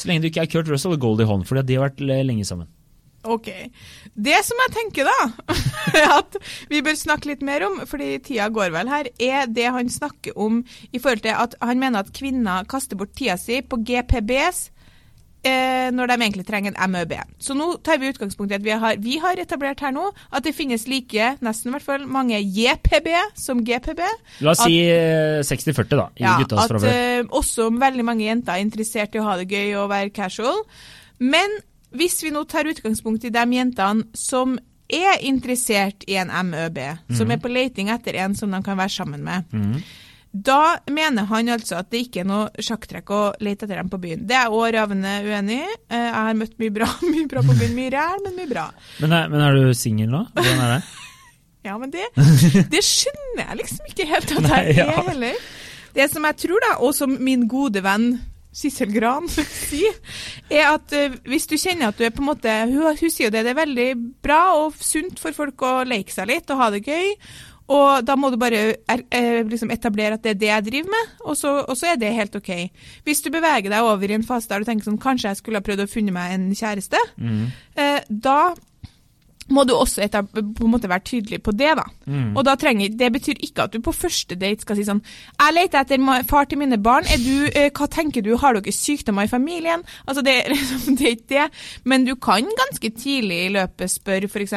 Så 0.00 0.08
lenge 0.08 0.24
du 0.24 0.30
ikke 0.30 0.46
er 0.46 0.50
Kurt 0.50 0.70
Russell 0.72 0.96
og 0.96 1.02
Goldie 1.02 1.28
Hawn, 1.28 1.44
for 1.44 1.60
de 1.60 1.76
har 1.76 1.90
vært 1.90 2.00
lenge 2.00 2.46
sammen. 2.48 2.70
OK. 3.28 3.50
Det 4.16 4.38
som 4.46 4.60
jeg 4.64 4.72
tenker, 4.72 5.08
da, 5.08 5.54
at 6.18 6.38
vi 6.70 6.80
bør 6.84 6.96
snakke 6.96 7.28
litt 7.28 7.44
mer 7.44 7.66
om, 7.66 7.82
fordi 7.88 8.14
tida 8.24 8.48
går 8.52 8.72
vel 8.72 8.88
her, 8.88 9.10
er 9.20 9.50
det 9.50 9.68
han 9.74 9.92
snakker 9.92 10.36
om 10.40 10.62
i 10.88 10.98
forhold 10.98 11.26
til 11.26 11.36
at 11.36 11.56
han 11.60 11.82
mener 11.82 12.00
at 12.00 12.14
kvinner 12.16 12.68
kaster 12.70 12.96
bort 12.96 13.12
tida 13.18 13.36
si 13.40 13.60
på 13.60 13.82
GPBs. 13.84 14.70
Eh, 15.42 15.88
når 15.96 16.06
de 16.10 16.16
egentlig 16.20 16.44
trenger 16.44 16.74
en 16.76 16.90
MØB. 16.92 17.14
Så 17.40 17.54
nå 17.56 17.70
tar 17.82 17.96
vi 17.96 18.10
utgangspunkt 18.12 18.52
i 18.52 18.56
at 18.58 18.62
vi 18.62 18.74
har, 18.76 18.96
vi 19.00 19.14
har 19.22 19.38
etablert 19.40 19.80
her 19.80 19.90
nå 19.90 20.10
at 20.36 20.44
det 20.44 20.52
finnes 20.52 20.84
like, 20.86 21.30
nesten 21.40 21.70
i 21.70 21.72
hvert 21.72 21.86
fall, 21.86 22.04
mange 22.06 22.36
JPB 22.36 23.08
som 23.40 23.62
GPB. 23.64 24.02
La 24.44 24.50
oss 24.52 24.60
si 24.66 24.76
eh, 24.84 25.40
60-40, 25.40 25.88
da, 25.96 26.04
i 26.20 26.26
Ja, 26.26 26.34
guttas 26.42 26.66
at 26.68 26.84
eh, 26.84 27.22
også 27.24 27.70
veldig 27.72 28.04
mange 28.04 28.26
jenter 28.26 28.52
er 28.58 28.66
interessert 28.66 29.16
i 29.16 29.22
å 29.22 29.24
ha 29.30 29.38
det 29.40 29.48
gøy 29.48 29.72
og 29.80 29.88
være 29.88 30.12
casual. 30.12 30.60
Men 31.24 31.56
hvis 31.96 32.20
vi 32.22 32.34
nå 32.36 32.44
tar 32.44 32.68
utgangspunkt 32.68 33.24
i 33.24 33.32
de 33.32 33.46
jentene 33.56 34.04
som 34.12 34.58
er 34.92 35.24
interessert 35.24 36.04
i 36.06 36.18
en 36.20 36.28
MEB, 36.50 36.78
som 37.16 37.26
Mhm. 37.28 37.32
er 37.32 37.40
på 37.40 37.48
leting 37.48 37.88
etter 37.88 38.14
en 38.20 38.34
som 38.34 38.50
de 38.50 38.60
kan 38.62 38.76
være 38.76 38.90
sammen 38.92 39.24
med, 39.24 39.44
Mhm. 39.56 39.82
Da 40.32 40.78
mener 40.90 41.26
han 41.26 41.48
altså 41.50 41.80
at 41.80 41.88
det 41.90 42.04
ikke 42.04 42.22
er 42.22 42.28
noe 42.28 42.62
sjakktrekk 42.62 43.10
å 43.10 43.20
lete 43.42 43.66
etter 43.66 43.80
dem 43.80 43.90
på 43.90 43.98
byen. 44.02 44.22
Det 44.30 44.36
er 44.38 44.52
òg 44.54 44.68
ravende 44.76 45.16
uenig 45.26 45.58
i. 45.58 45.76
Eh, 45.90 46.04
Jeg 46.06 46.14
har 46.14 46.38
møtt 46.38 46.54
mye 46.62 46.74
bra, 46.74 46.86
mye 47.12 47.26
bra 47.30 47.42
på 47.42 47.56
byen. 47.58 47.74
Mye 47.74 47.92
ræl, 47.96 48.22
men 48.26 48.36
mye 48.38 48.50
bra. 48.50 48.66
Men, 49.02 49.14
er, 49.18 49.30
men 49.32 49.42
er 49.46 49.58
du 49.58 49.74
singel 49.74 50.12
nå? 50.12 50.24
Hvordan 50.38 50.66
er 50.66 50.74
det? 50.78 50.82
Ja, 51.60 51.74
men 51.76 51.90
det, 51.92 52.06
det 52.72 52.80
skjønner 52.80 53.42
jeg 53.42 53.56
liksom 53.58 53.88
ikke 53.90 54.06
helt 54.08 54.30
at 54.32 54.46
jeg 54.48 54.76
ja. 54.78 54.86
er 54.94 55.08
heller. 55.10 55.42
Det 55.92 56.06
som 56.08 56.24
jeg 56.24 56.38
tror, 56.40 56.62
da, 56.64 56.70
og 56.80 56.94
som 56.96 57.18
min 57.20 57.42
gode 57.52 57.82
venn 57.84 58.14
Sissel 58.56 58.88
Gran 58.94 59.28
sier, 59.68 59.98
er 60.48 60.70
at 60.70 60.94
eh, 60.96 61.18
hvis 61.28 61.44
du 61.50 61.58
kjenner 61.60 61.90
at 61.92 62.00
du 62.00 62.06
er 62.06 62.14
på 62.16 62.24
en 62.24 62.30
måte 62.30 62.54
Hun, 62.70 62.80
hun 62.96 63.12
sier 63.12 63.28
jo 63.28 63.34
det, 63.34 63.44
det 63.44 63.52
er 63.52 63.60
veldig 63.60 63.88
bra 64.24 64.40
og 64.58 64.80
sunt 64.80 65.20
for 65.22 65.36
folk 65.36 65.60
å 65.68 65.74
leke 65.84 66.14
seg 66.16 66.30
litt 66.32 66.50
og 66.50 66.62
ha 66.64 66.70
det 66.72 66.80
gøy. 66.88 67.12
Og 67.70 68.06
da 68.06 68.16
må 68.18 68.32
du 68.32 68.38
bare 68.40 68.62
er, 68.74 69.02
er, 69.14 69.44
liksom 69.46 69.70
etablere 69.70 70.16
at 70.18 70.24
det 70.24 70.32
er 70.34 70.40
det 70.40 70.48
jeg 70.50 70.66
driver 70.70 70.94
med, 70.96 71.12
og 71.22 71.36
så, 71.38 71.52
og 71.62 71.76
så 71.78 71.92
er 71.92 72.00
det 72.00 72.14
helt 72.16 72.34
OK. 72.40 72.50
Hvis 73.06 73.22
du 73.22 73.30
beveger 73.30 73.70
deg 73.70 73.86
over 73.86 74.10
i 74.10 74.16
en 74.18 74.26
fase 74.26 74.50
der 74.50 74.64
du 74.64 74.66
tenker 74.68 74.88
sånn 74.88 74.98
Kanskje 75.00 75.30
jeg 75.30 75.38
skulle 75.38 75.60
ha 75.60 75.66
prøvd 75.66 75.84
å 75.84 75.90
funne 75.90 76.14
meg 76.14 76.34
en 76.34 76.50
kjæreste. 76.56 76.98
mm. 77.20 77.46
Eh, 77.80 78.00
da 78.10 78.52
må 79.50 79.64
du 79.66 79.72
også 79.74 80.02
etab 80.04 80.28
på 80.30 80.64
en 80.64 80.70
måte 80.70 80.88
være 80.90 81.04
tydelig 81.06 81.40
på 81.42 81.52
det, 81.58 81.70
da. 81.78 81.84
Mm. 82.06 82.36
Og 82.38 82.44
da 82.46 82.54
trenger, 82.58 82.92
Det 82.94 83.08
betyr 83.12 83.40
ikke 83.42 83.66
at 83.66 83.72
du 83.74 83.80
på 83.82 83.94
første 83.94 84.36
date 84.38 84.62
skal 84.62 84.78
si 84.78 84.84
sånn 84.86 85.02
Jeg 85.02 85.56
leter 85.56 85.80
etter 85.82 86.26
far 86.30 86.46
til 86.46 86.60
mine 86.60 86.78
barn. 86.78 87.06
Er 87.10 87.18
du, 87.18 87.50
eh, 87.50 87.70
hva 87.70 87.88
tenker 87.90 88.22
du, 88.22 88.36
Har 88.36 88.54
dere 88.54 88.74
sykdommer 88.74 89.26
i 89.26 89.32
familien? 89.32 89.82
Altså, 90.06 90.22
det, 90.22 90.36
liksom- 90.54 90.98
det 90.98 91.06
er 91.06 91.16
ikke 91.16 91.34
det. 91.34 91.48
Men 91.84 92.04
du 92.04 92.14
kan 92.16 92.46
ganske 92.46 92.90
tidlig 92.94 93.46
i 93.46 93.54
løpet 93.58 93.90
spørre 93.90 94.30
f.eks.: 94.30 94.54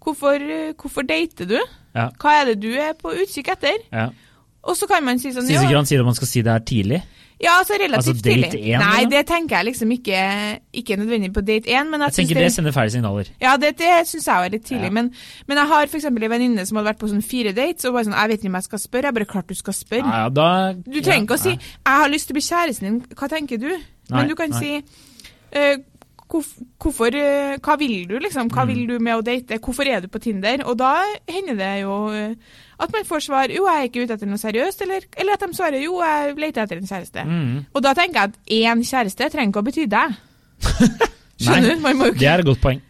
hvorfor, 0.00 0.36
eh, 0.40 0.72
hvorfor 0.74 1.02
dater 1.02 1.46
du? 1.46 1.58
Ja. 1.94 2.08
Hva 2.22 2.34
er 2.40 2.44
det 2.52 2.60
du 2.62 2.70
er 2.76 2.92
på 2.98 3.12
utkikk 3.14 3.48
etter? 3.56 3.78
ja. 3.92 4.10
Og 4.62 4.76
så 4.76 4.84
kan 4.86 5.00
man 5.02 5.16
si 5.16 5.30
sånn 5.32 5.46
Syns 5.48 5.62
ikke 5.64 5.78
han 5.78 5.86
sier 5.88 6.02
at 6.02 6.04
man 6.04 6.14
skal 6.18 6.28
si 6.28 6.42
det 6.44 6.52
her 6.52 6.60
tidlig. 6.68 6.98
Ja, 7.40 7.54
altså 7.62 7.78
relativt 7.80 8.10
Altså, 8.12 8.22
tidlig. 8.26 8.50
én, 8.60 8.82
Nei, 8.82 9.06
det 9.08 9.22
tenker 9.26 9.56
jeg 9.56 9.64
liksom 9.70 9.90
ikke, 9.94 10.24
ikke 10.76 10.96
nødvendig 11.00 11.30
på 11.32 11.40
date 11.40 11.64
én. 11.72 11.88
Jeg 11.88 12.00
jeg 12.02 12.12
tenker 12.12 12.40
det 12.42 12.50
sender 12.52 12.74
feil 12.76 12.90
signaler. 12.92 13.30
Ja, 13.40 13.54
det, 13.56 13.78
det 13.78 13.94
syns 14.10 14.26
jeg 14.28 14.44
er 14.44 14.52
litt 14.52 14.66
tidlig. 14.68 14.90
Ja. 14.90 14.96
Men, 14.98 15.08
men 15.48 15.56
jeg 15.56 15.66
har 15.66 15.86
f.eks. 15.88 16.04
en 16.04 16.20
venninne 16.20 16.66
som 16.68 16.76
hadde 16.76 16.90
vært 16.90 17.00
på 17.00 17.08
sånn 17.08 17.24
fire 17.24 17.54
dates, 17.56 17.88
og 17.88 17.94
bare 17.96 18.04
sånn 18.10 18.18
Jeg 18.18 18.28
vet 18.28 18.44
ikke 18.44 18.52
om 18.52 18.58
jeg 18.60 18.68
skal 18.68 18.82
spørre. 18.84 19.04
Jeg 19.08 19.14
bare 19.14 19.24
klart 19.32 19.48
du 19.48 19.54
skal 19.56 19.78
spørre. 19.80 20.12
Ja, 20.12 20.20
ja, 20.26 20.28
da, 20.28 20.48
Du 20.84 21.00
trenger 21.00 21.24
ikke 21.24 21.38
å 21.40 21.44
si 21.46 21.54
ja, 21.56 21.56
'jeg 21.56 22.02
har 22.04 22.08
lyst 22.12 22.26
til 22.28 22.34
å 22.34 22.36
bli 22.36 22.44
kjæresten 22.50 22.84
din', 22.90 23.00
hva 23.16 23.28
tenker 23.32 23.56
du? 23.56 23.70
Nei, 23.70 24.18
Men 24.20 24.28
du 24.28 24.34
kan 24.36 24.50
nei. 24.50 24.60
si 24.60 24.84
eh, 25.56 25.76
Hvorfor, 26.30 27.14
eh, 27.14 27.56
Hva 27.58 27.76
vil 27.78 28.06
du, 28.08 28.18
liksom? 28.22 28.48
Hva 28.50 28.62
Mm. 28.64 28.68
vil 28.68 28.86
du 28.86 28.98
med 29.02 29.16
å 29.18 29.22
date? 29.24 29.58
Hvorfor 29.58 29.86
er 29.86 30.00
du 30.00 30.08
på 30.08 30.20
Tinder? 30.22 30.62
Og 30.66 30.76
da 30.78 31.02
hender 31.28 31.56
det 31.56 31.80
jo 31.82 32.08
eh, 32.14 32.34
at 32.78 32.92
man 32.92 33.04
får 33.04 33.20
svar 33.26 33.48
'jo, 33.50 33.66
jeg 33.66 33.76
er 33.82 33.88
ikke 33.88 34.04
ute 34.04 34.14
etter 34.14 34.26
noe 34.26 34.38
seriøst', 34.38 34.82
eller, 34.82 35.00
eller 35.16 35.32
at 35.32 35.40
de 35.40 35.52
svarer 35.56 35.82
'jo, 35.82 35.98
jeg 36.00 36.36
leter 36.36 36.62
etter 36.62 36.76
en 36.76 36.86
kjæreste'. 36.86 37.26
Mm. 37.26 37.66
Og 37.74 37.82
da 37.82 37.94
tenker 37.94 38.14
jeg 38.14 38.22
at 38.22 38.36
én 38.46 38.80
kjæreste 38.82 39.30
trenger 39.30 39.50
ikke 39.52 39.62
å 39.62 39.66
bety 39.66 39.86
deg. 39.86 40.14
Skjønner 41.40 41.74
du? 41.74 41.80
Man 41.80 41.96
må 41.96 42.04
jo 42.06 42.12
Det 42.12 42.28
er 42.28 42.38
et 42.38 42.44
godt 42.46 42.60
poeng. 42.60 42.80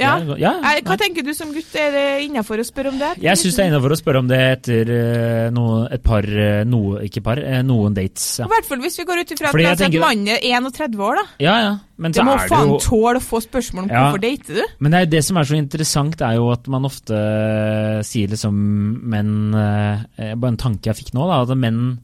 Ja. 0.00 0.12
ja, 0.40 0.52
Hva 0.86 0.96
tenker 1.00 1.24
du 1.26 1.32
som 1.36 1.50
gutt, 1.52 1.74
er 1.76 1.90
det 1.94 2.04
innafor 2.26 2.60
å 2.62 2.64
spørre 2.66 2.92
om 2.92 2.98
det? 3.00 3.10
Jeg 3.22 3.36
syns 3.40 3.56
det 3.58 3.64
er 3.64 3.70
innafor 3.72 3.92
å 3.94 3.98
spørre 4.00 4.22
om 4.22 4.28
det 4.30 4.38
etter 4.40 4.92
eh, 4.94 5.50
noe, 5.54 5.82
et 5.92 6.02
par 6.02 6.24
eh, 6.24 6.62
noe, 6.68 7.02
Ikke 7.06 7.22
par, 7.24 7.38
eh, 7.42 7.60
noen 7.66 7.94
dates. 7.96 8.38
Ja, 8.40 8.46
I 8.48 8.52
hvert 8.54 8.68
fall 8.70 8.82
hvis 8.84 8.98
vi 8.98 9.04
går 9.08 9.22
ut 9.22 9.34
ifra 9.36 9.50
at, 9.52 9.60
at 9.72 9.82
tenker- 9.84 10.00
mannen 10.00 10.28
er 10.36 10.40
31 10.40 10.96
år, 11.00 11.20
da. 11.20 11.26
ja. 11.44 11.56
ja. 11.66 11.72
Men 12.02 12.10
Det 12.10 12.18
så 12.18 12.24
må 12.26 12.32
er 12.34 12.48
faen 12.50 12.68
jo 12.72 12.78
tåle 12.82 13.20
å 13.20 13.22
få 13.22 13.38
spørsmål 13.44 13.84
om 13.84 13.90
Ja. 13.92 14.00
hvorfor 14.08 14.22
dater 14.24 14.54
du? 14.58 14.62
Men 14.80 14.90
det, 14.96 15.02
det 15.12 15.20
som 15.24 15.36
er 15.38 15.44
så 15.46 15.54
interessant, 15.54 16.20
er 16.24 16.34
jo 16.40 16.48
at 16.50 16.66
man 16.72 16.88
ofte 16.88 17.14
sier 18.08 18.32
liksom 18.32 18.56
menn 19.12 19.52
Bare 19.52 20.50
en 20.50 20.58
tanke 20.58 20.90
jeg 20.90 20.98
fikk 20.98 21.12
nå, 21.14 21.28
da. 21.30 21.42
At 21.44 21.54
menn 21.58 22.00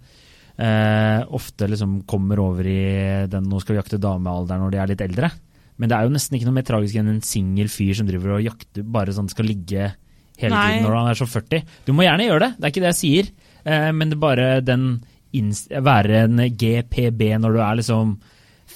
eh, 0.58 1.24
ofte 1.34 1.68
liksom 1.70 2.02
kommer 2.06 2.38
over 2.42 2.66
i 2.66 3.26
den 3.30 3.48
'nå 3.48 3.60
skal 3.62 3.76
vi 3.76 3.80
jakte 3.82 3.98
damealderen' 4.02 4.60
når 4.64 4.70
de 4.70 4.78
er 4.78 4.86
litt 4.92 5.00
eldre. 5.08 5.30
Men 5.78 5.90
det 5.90 5.96
er 5.96 6.06
jo 6.06 6.14
nesten 6.14 6.38
ikke 6.38 6.48
noe 6.48 6.58
mer 6.58 6.66
tragisk 6.66 6.98
enn 6.98 7.12
en 7.12 7.24
singel 7.24 7.70
fyr 7.72 7.94
som 7.98 8.08
driver 8.08 8.36
og 8.36 8.46
jakter 8.46 8.86
bare 8.86 9.14
sånn 9.14 9.30
skal 9.30 9.46
ligge 9.46 9.92
hele 10.38 10.54
Nei. 10.54 10.64
tiden 10.72 10.86
når 10.86 10.96
han 10.98 11.12
er 11.12 11.18
så 11.18 11.28
40. 11.28 11.76
Du 11.86 11.92
må 11.94 12.06
gjerne 12.06 12.26
gjøre 12.26 12.42
det, 12.46 12.50
det 12.56 12.66
er 12.66 12.74
ikke 12.74 12.82
det 12.84 12.90
jeg 12.92 13.00
sier. 13.02 13.30
Eh, 13.64 13.92
men 13.94 14.10
det 14.10 14.18
er 14.18 14.24
bare 14.24 14.50
den 14.64 14.90
være 15.84 16.24
en 16.24 16.42
GPB 16.56 17.22
når 17.38 17.56
du 17.56 17.60
er 17.62 17.80
liksom 17.82 18.18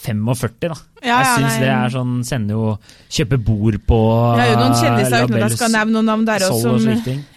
45, 0.03 0.69
da. 0.69 0.77
Ja, 1.05 1.19
jeg 1.21 1.35
syns 1.37 1.57
det 1.61 1.69
er 1.69 1.93
sånn 1.93 2.13
Sender 2.27 2.57
jo 2.57 2.67
Kjøpe 3.13 3.39
bord 3.43 3.77
på 3.87 3.99
Jeg 4.39 4.41
har 4.41 4.51
jo 4.51 4.57
noen 4.61 4.77
kjendiser 4.79 5.27
uten 5.27 5.37
at 5.37 5.45
jeg 5.45 5.59
skal 5.59 5.73
nevne 5.75 5.95
noen 5.99 6.09
navn 6.11 6.25
der 6.27 6.45
og 6.47 6.57
som, 6.63 6.87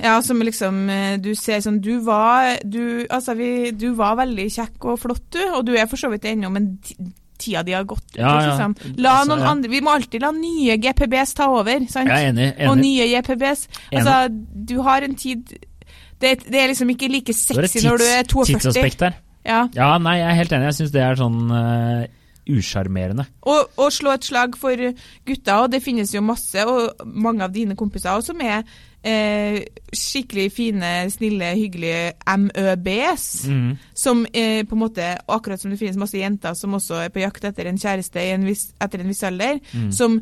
ja, 0.01 0.13
som 0.25 0.41
liksom 0.45 0.80
eh, 0.93 1.17
Du 1.21 1.32
ser 1.38 1.62
sånn 1.65 1.82
Du 1.84 1.91
var 2.06 2.56
du, 2.63 3.06
altså, 3.10 3.36
vi, 3.38 3.51
du 3.75 3.89
var 3.97 4.17
veldig 4.21 4.47
kjekk 4.56 4.89
og 4.91 5.01
flott, 5.01 5.25
du, 5.36 5.41
og 5.51 5.65
du 5.67 5.73
er 5.75 5.89
for 5.91 5.99
så 5.99 6.10
vidt 6.13 6.25
det 6.25 6.36
ennå, 6.36 6.51
men 6.54 6.71
tida 7.41 7.63
de 7.65 7.75
har 7.77 7.85
gått. 7.87 8.07
Ja, 8.15 8.33
ja. 8.41 8.49
Liksom. 8.49 8.75
Altså, 8.95 9.37
ja. 9.41 9.53
Vi 9.75 9.81
må 9.83 9.93
alltid 9.95 10.25
la 10.25 10.31
nye 10.35 10.77
GPBs 10.81 11.35
ta 11.37 11.49
over, 11.51 11.85
sant? 11.91 12.09
Jeg 12.11 12.29
er 12.29 12.33
enig. 12.33 12.49
Og 12.69 12.77
nye 12.79 13.07
JPBs. 13.11 13.67
Altså, 13.91 14.19
du 14.71 14.77
har 14.85 15.05
en 15.07 15.15
tid 15.19 15.55
det, 16.21 16.45
det 16.47 16.59
er 16.61 16.69
liksom 16.71 16.89
ikke 16.93 17.09
like 17.11 17.33
Det 17.33 17.35
tids, 17.35 17.71
sexy 17.71 17.87
når 17.87 17.97
du 17.99 18.05
er 18.07 18.23
42. 18.23 18.45
tidsaspekt 18.53 19.01
her. 19.03 19.17
Ja. 19.45 19.65
Ja, 19.75 19.97
nei, 20.01 20.19
jeg 20.21 20.29
er 20.29 20.37
helt 20.39 20.53
enig. 20.55 20.69
Jeg 20.71 20.77
syns 20.79 20.93
det 20.93 21.03
er 21.03 21.19
sånn 21.19 21.41
uh, 21.51 22.05
usjarmerende. 22.55 23.27
Og, 23.45 23.75
og 23.81 23.91
slå 23.93 24.15
et 24.15 24.25
slag 24.25 24.57
for 24.57 24.87
gutta, 25.27 25.59
og 25.61 25.71
det 25.73 25.83
finnes 25.85 26.13
jo 26.15 26.23
masse, 26.25 26.65
og 26.65 27.05
mange 27.05 27.45
av 27.45 27.53
dine 27.53 27.77
kompiser 27.77 28.15
også, 28.15 28.33
som 28.33 28.41
er 28.45 28.63
eh, 29.05 29.59
skikkelig 29.95 30.49
fine, 30.51 30.91
snille, 31.13 31.51
hyggelige 31.55 32.13
MØBs. 32.37 33.27
Mm. 33.47 33.75
Som 33.95 34.25
eh, 34.33 34.63
på 34.65 34.75
en 34.75 34.81
måte, 34.81 35.11
akkurat 35.27 35.61
som 35.61 35.71
det 35.71 35.79
finnes 35.79 35.97
masse 36.01 36.17
jenter 36.19 36.53
som 36.57 36.73
også 36.77 37.03
er 37.05 37.13
på 37.13 37.21
jakt 37.23 37.45
etter 37.47 37.69
en 37.69 37.77
kjæreste 37.81 38.21
i 38.23 38.33
en 38.35 38.45
viss, 38.49 38.67
etter 38.81 39.01
en 39.03 39.07
viss 39.13 39.23
alder, 39.23 39.59
Mm. 39.75 39.91
som, 39.91 40.19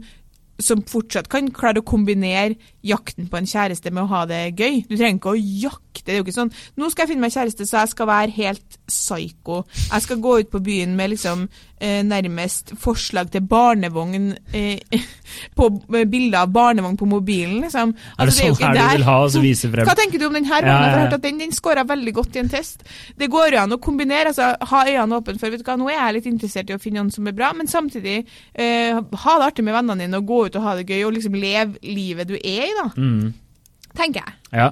som 0.61 0.83
fortsatt 0.85 1.29
kan 1.31 1.49
klare 1.53 1.81
å 1.81 1.87
kombinere 1.87 2.55
jakten 2.85 3.29
på 3.31 3.39
en 3.39 3.47
kjæreste 3.47 3.91
med 3.93 4.03
å 4.03 4.11
ha 4.11 4.23
det 4.29 4.41
gøy. 4.59 4.83
Du 4.89 4.95
trenger 4.95 5.17
ikke 5.17 5.33
å 5.33 5.39
jakte. 5.39 6.03
Det 6.03 6.15
er 6.15 6.17
jo 6.19 6.25
ikke 6.25 6.33
sånn 6.35 6.49
Nå 6.79 6.87
skal 6.89 7.03
jeg 7.03 7.13
finne 7.13 7.23
meg 7.23 7.33
kjæreste, 7.35 7.67
så 7.69 7.83
jeg 7.83 7.91
skal 7.93 8.09
være 8.09 8.33
helt 8.35 8.77
psyko. 8.89 9.61
Jeg 9.85 10.05
skal 10.05 10.19
gå 10.23 10.33
ut 10.41 10.49
på 10.51 10.61
byen 10.65 10.95
med 10.97 11.13
liksom 11.13 11.45
eh, 11.77 12.01
nærmest 12.05 12.73
forslag 12.81 13.29
til 13.33 13.45
barnevogn 13.49 14.33
eh, 14.57 15.03
på 15.57 15.69
bilder 15.91 16.39
av 16.41 16.51
barnevogn 16.53 16.97
på 16.99 17.07
mobilen, 17.09 17.61
liksom. 17.63 17.93
Er 18.17 18.29
det 18.29 18.35
sånn 18.35 18.51
det 18.51 18.57
sånn 18.57 18.57
ikke 18.57 18.71
her 18.73 18.91
du 18.91 18.97
vil 18.97 19.07
ha 19.09 19.17
oss 19.27 19.37
vise 19.43 19.71
frem? 19.73 19.89
Hva 19.89 19.97
tenker 19.99 20.21
du 20.21 20.27
om 20.27 20.37
den 20.37 20.49
her? 20.49 20.65
Ja, 20.65 20.67
jeg 20.67 20.73
ja, 20.73 20.81
har 20.83 20.97
ja. 20.97 21.05
hørt 21.05 21.17
at 21.19 21.25
Den, 21.27 21.39
den 21.41 21.55
scora 21.55 21.85
veldig 21.87 22.15
godt 22.19 22.37
i 22.37 22.43
en 22.43 22.51
test. 22.51 22.83
Det 23.17 23.29
går 23.31 23.57
jo 23.57 23.63
an 23.63 23.77
å 23.77 23.81
kombinere. 23.83 24.33
altså 24.33 24.53
Ha 24.73 24.83
øynene 24.89 25.21
åpne 25.21 25.39
for 25.39 25.53
vet 25.53 25.63
du 25.63 25.67
hva, 25.69 25.77
Nå 25.79 25.89
er 25.89 25.99
jeg 25.99 26.17
litt 26.19 26.31
interessert 26.33 26.69
i 26.73 26.77
å 26.77 26.81
finne 26.81 27.01
noen 27.01 27.13
som 27.13 27.27
er 27.29 27.37
bra, 27.37 27.53
men 27.57 27.69
samtidig 27.71 28.19
eh, 28.19 28.97
ha 28.97 29.37
det 29.39 29.47
artig 29.47 29.65
med 29.65 29.77
vennene 29.77 30.03
dine 30.03 30.19
og 30.19 30.29
gå 30.29 30.42
ut 30.47 30.59
og 30.59 30.67
ha 30.67 30.75
det 30.79 30.87
gøy 30.89 31.01
og 31.07 31.15
liksom 31.15 31.37
leve 31.39 31.79
livet 31.85 32.29
du 32.29 32.35
er 32.37 32.67
i, 32.67 32.75
da. 32.79 32.89
Mm. 32.97 33.33
Tenker 33.93 34.23
jeg. 34.25 34.37
Ja. 34.57 34.71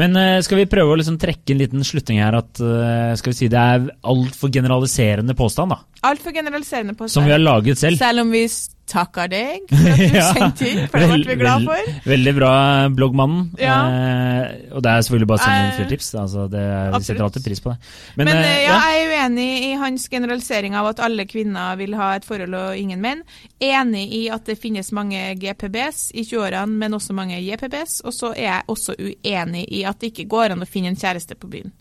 Men 0.00 0.16
uh, 0.16 0.40
skal 0.44 0.62
vi 0.62 0.68
prøve 0.70 0.94
å 0.94 0.98
liksom 0.98 1.18
trekke 1.20 1.52
en 1.52 1.60
liten 1.60 1.84
slutning 1.86 2.22
her 2.24 2.36
at 2.38 2.60
uh, 2.64 3.12
skal 3.18 3.34
vi 3.34 3.38
si 3.42 3.50
det 3.52 3.60
er 3.60 3.90
altfor 4.10 4.52
generaliserende 4.54 5.36
påstand, 5.38 5.74
da? 5.74 6.00
Altfor 6.08 6.34
generaliserende 6.36 6.96
påstand. 6.96 7.14
Som 7.18 7.28
vi 7.28 7.34
har 7.36 7.42
laget 7.42 7.80
selv. 7.80 8.00
Selv 8.00 8.24
om 8.24 8.32
vi 8.32 8.46
takker 8.90 9.28
deg 9.32 9.64
for 9.70 9.90
at 9.90 9.98
du 9.98 10.04
Ja. 10.18 10.24
sendte 10.34 10.66
inn, 10.68 10.80
for 10.92 10.98
det 11.00 11.08
ble 11.14 11.24
vi 11.30 11.36
glad 11.40 11.64
for. 11.64 11.74
vel- 11.88 12.02
Veldig 12.14 12.34
bra, 12.36 12.50
bloggmannen. 12.94 13.46
Ja. 13.58 13.76
Eh, 13.88 14.72
og 14.74 14.82
det 14.84 14.90
er 14.92 15.04
selvfølgelig 15.06 15.28
bare 15.30 15.40
å 15.40 15.44
sende 15.44 15.60
inn 15.62 15.70
Eh, 15.70 15.76
flere 15.78 15.90
tips. 15.94 16.08
Altså, 16.20 16.44
det, 16.52 16.64
vi 16.94 17.00
setter 17.08 17.24
alltid 17.24 17.44
pris 17.46 17.60
på 17.64 17.72
det. 17.72 17.78
Men, 18.20 18.28
eh, 18.28 18.40
eh, 18.44 18.62
ja, 18.66 18.76
jeg 18.92 19.04
er 19.06 19.14
uenig 19.14 19.48
i 19.64 19.72
hans 19.80 20.08
generalisering 20.12 20.74
av 20.76 20.86
at 20.92 21.00
alle 21.00 21.24
kvinner 21.30 21.76
vil 21.80 21.94
ha 21.98 22.12
et 22.18 22.24
forhold 22.28 22.54
og 22.54 22.76
ingen 22.78 23.00
menn. 23.00 23.22
Enig 23.60 24.04
i 24.12 24.22
at 24.34 24.44
det 24.44 24.58
finnes 24.60 24.92
mange 24.92 25.22
GPBs 25.40 26.10
i 26.14 26.22
20-årene, 26.28 26.68
men 26.84 26.92
også 26.98 27.14
mange 27.16 27.40
JPBs. 27.40 28.00
Og 28.04 28.12
så 28.12 28.32
er 28.36 28.44
jeg 28.50 28.68
også 28.68 28.94
uenig 28.98 29.64
i 29.72 29.84
at 29.88 29.98
det 30.00 30.12
ikke 30.12 30.28
går 30.28 30.52
an 30.54 30.62
å 30.62 30.68
finne 30.68 30.92
en 30.92 31.00
kjæreste 31.00 31.34
på 31.40 31.48
byen. 31.50 31.72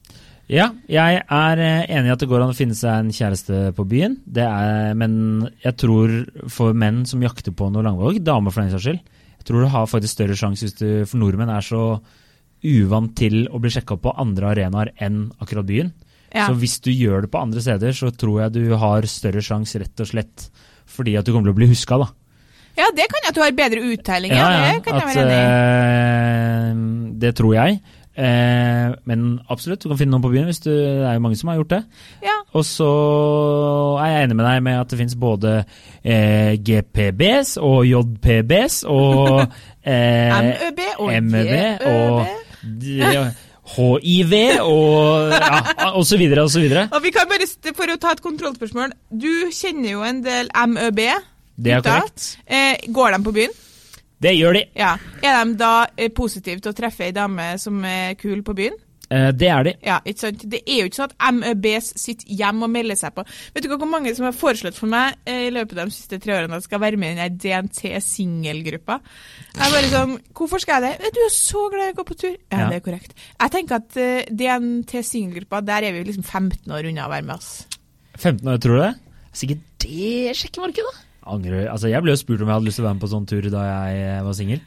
Ja, 0.51 0.67
jeg 0.91 1.21
er 1.23 1.61
eh, 1.63 1.85
enig 1.87 2.09
i 2.09 2.13
at 2.13 2.19
det 2.19 2.27
går 2.27 2.43
an 2.43 2.51
å 2.51 2.57
finne 2.57 2.75
seg 2.75 2.91
en 2.91 3.13
kjæreste 3.15 3.71
på 3.77 3.85
byen. 3.87 4.17
Det 4.25 4.43
er, 4.43 4.91
men 4.99 5.13
jeg 5.63 5.77
tror 5.79 6.15
for 6.51 6.75
menn 6.75 7.03
som 7.07 7.23
jakter 7.23 7.55
på 7.55 7.69
noe 7.71 7.85
langvåg, 7.85 8.19
damer 8.25 8.51
for 8.51 8.63
den 8.63 8.73
saks 8.73 8.89
skyld, 8.89 8.99
jeg 9.39 9.47
tror 9.47 9.63
du 9.63 9.71
har 9.73 9.89
faktisk 9.91 10.15
større 10.15 10.35
sjanse 10.39 10.63
hvis 10.63 10.77
du 10.79 10.87
For 11.03 11.19
nordmenn 11.19 11.51
er 11.51 11.63
så 11.65 11.83
uvant 12.63 13.11
til 13.19 13.41
å 13.51 13.59
bli 13.59 13.71
sjekka 13.75 13.97
på 13.99 14.13
andre 14.19 14.53
arenaer 14.53 14.93
enn 15.03 15.25
akkurat 15.43 15.67
byen. 15.67 15.89
Ja. 16.33 16.47
Så 16.47 16.55
hvis 16.61 16.77
du 16.83 16.89
gjør 16.91 17.25
det 17.25 17.31
på 17.33 17.41
andre 17.43 17.61
steder, 17.63 17.95
så 17.95 18.11
tror 18.15 18.45
jeg 18.45 18.55
du 18.55 18.75
har 18.79 19.07
større 19.09 19.43
sjanse 19.43 19.81
rett 19.83 20.03
og 20.03 20.09
slett 20.09 20.47
fordi 20.93 21.17
at 21.19 21.25
du 21.25 21.31
kommer 21.33 21.49
til 21.49 21.55
å 21.55 21.59
bli 21.59 21.69
huska, 21.71 21.97
da. 22.01 22.07
ja, 22.77 22.87
det 22.95 23.05
kan 23.11 23.23
jeg 23.23 23.31
at 23.31 23.37
du 23.37 23.41
har 23.43 23.53
bedre 23.57 23.83
uttelling. 23.93 24.33
Ja, 24.35 24.47
det 24.65 24.79
kan 24.85 24.97
jeg 24.99 25.23
at, 25.23 25.33
eh, 25.35 26.71
det 27.21 27.35
tror 27.37 27.53
jeg. 27.55 27.77
Eh, 28.13 28.93
men 29.09 29.21
absolutt, 29.49 29.81
du 29.81 29.89
kan 29.89 29.97
finne 29.97 30.13
noen 30.13 30.21
på 30.21 30.29
byen 30.29 30.45
hvis 30.45 30.59
du 30.61 30.69
Det 30.69 31.07
er 31.09 31.15
jo 31.15 31.23
mange 31.23 31.37
som 31.39 31.49
har 31.49 31.57
gjort 31.57 31.71
det. 31.73 31.81
Ja. 32.21 32.35
Og 32.53 32.65
så 32.67 32.89
er 34.03 34.11
jeg 34.11 34.27
enig 34.27 34.37
med 34.37 34.45
deg 34.45 34.59
med 34.67 34.81
at 34.81 34.91
det 34.91 34.99
finnes 34.99 35.15
både 35.17 35.53
eh, 36.03 36.53
GPBs 36.61 37.55
og 37.57 37.87
JPBs 37.89 38.83
og 38.85 39.41
eh, 39.93 40.37
MEB 40.45 40.83
og 40.99 41.15
MEB 41.25 41.87
og 41.89 43.33
HIV 43.73 44.33
og 44.61 45.33
ja, 45.33 45.59
og 45.95 46.05
så 46.05 46.17
videre 46.19 46.45
og 46.45 46.51
så 46.53 46.61
videre. 46.61 46.87
Og 46.93 47.01
vi 47.03 47.13
kan 47.15 47.29
bare, 47.31 47.47
For 47.73 47.89
å 47.89 47.97
ta 47.97 48.13
et 48.13 48.21
kontrollspørsmål. 48.21 48.93
Du 49.09 49.31
kjenner 49.55 49.95
jo 49.95 50.05
en 50.05 50.21
del 50.25 50.51
MEB. 50.53 51.05
Det 51.55 51.77
er 51.79 51.85
korrekt. 51.85 52.35
Eh, 52.45 52.91
går 52.93 53.15
de 53.15 53.23
på 53.23 53.33
byen? 53.41 53.61
Det 54.23 54.33
gjør 54.37 54.55
de. 54.59 54.63
Ja. 54.79 54.95
Er 55.21 55.43
de 55.43 55.57
da 55.59 55.73
eh, 55.99 56.09
positive 56.15 56.63
til 56.63 56.71
å 56.71 56.77
treffe 56.77 57.05
ei 57.09 57.13
dame 57.15 57.53
som 57.61 57.83
er 57.85 58.15
kul 58.19 58.41
på 58.47 58.55
byen? 58.57 58.79
Eh, 59.13 59.27
det 59.35 59.49
er 59.51 59.65
de. 59.67 59.73
Ja, 59.85 59.97
ikke 60.07 60.21
sant? 60.23 60.45
Det 60.49 60.61
er 60.63 60.77
jo 60.79 60.87
ikke 60.87 60.97
sånn 61.01 61.11
at 61.11 61.33
MEBs 61.35 61.89
sitter 61.99 62.31
hjemme 62.39 62.65
og 62.65 62.71
melder 62.73 62.97
seg 62.97 63.11
på. 63.17 63.25
Vet 63.53 63.65
du 63.65 63.69
hva 63.69 63.77
hvor 63.81 63.89
mange 63.91 64.13
som 64.15 64.25
har 64.25 64.33
foreslått 64.33 64.79
for 64.79 64.89
meg 64.89 65.19
eh, 65.29 65.49
i 65.49 65.51
løpet 65.53 65.77
av 65.83 65.91
de 65.91 65.95
siste 65.97 66.17
tre 66.23 66.37
årene 66.37 66.55
at 66.55 66.63
jeg 66.63 66.69
skal 66.69 66.81
være 66.85 67.01
med 67.03 67.13
i 67.13 67.19
den 67.19 67.37
DNT-singelgruppa? 67.43 68.97
Jeg 69.53 69.67
er 69.67 69.75
bare 69.75 69.91
sånn 69.91 70.15
Hvorfor 70.39 70.63
skal 70.63 70.79
jeg 70.87 70.95
det? 71.03 71.13
Du 71.13 71.21
er 71.27 71.33
så 71.35 71.65
glad 71.73 71.91
i 71.91 71.93
å 71.93 71.99
gå 71.99 72.07
på 72.13 72.17
tur. 72.23 72.33
Ja, 72.47 72.63
Ja. 72.63 72.69
det 72.71 72.79
er 72.79 72.85
korrekt. 72.87 73.13
Jeg 73.43 73.53
tenker 73.59 73.81
at 73.81 73.99
uh, 73.99 74.33
DNT-singelgruppa, 74.41 75.61
der 75.67 75.89
er 75.89 75.97
vi 75.99 76.03
liksom 76.07 76.23
15 76.25 76.71
år 76.73 76.89
unna 76.89 77.07
å 77.09 77.13
være 77.13 77.27
med 77.27 77.35
oss. 77.35 77.51
15 78.17 78.47
år, 78.47 78.57
tror 78.63 78.79
du 78.79 78.83
det? 78.87 78.93
Sikkert 79.33 79.63
det 79.83 80.35
sjekkemarkedet, 80.39 80.89
da. 80.93 81.09
Angrer. 81.29 81.67
Altså, 81.71 81.89
jeg 81.91 82.03
ble 82.03 82.13
jo 82.13 82.19
spurt 82.19 82.41
om 82.43 82.49
jeg 82.49 82.57
hadde 82.57 82.67
lyst 82.67 82.79
til 82.79 82.85
å 82.85 82.89
være 82.89 82.97
med 82.97 83.05
på 83.05 83.11
sånn 83.13 83.29
tur 83.29 83.47
da 83.53 83.63
jeg 83.67 84.01
eh, 84.03 84.23
var 84.25 84.37
singel. 84.37 84.63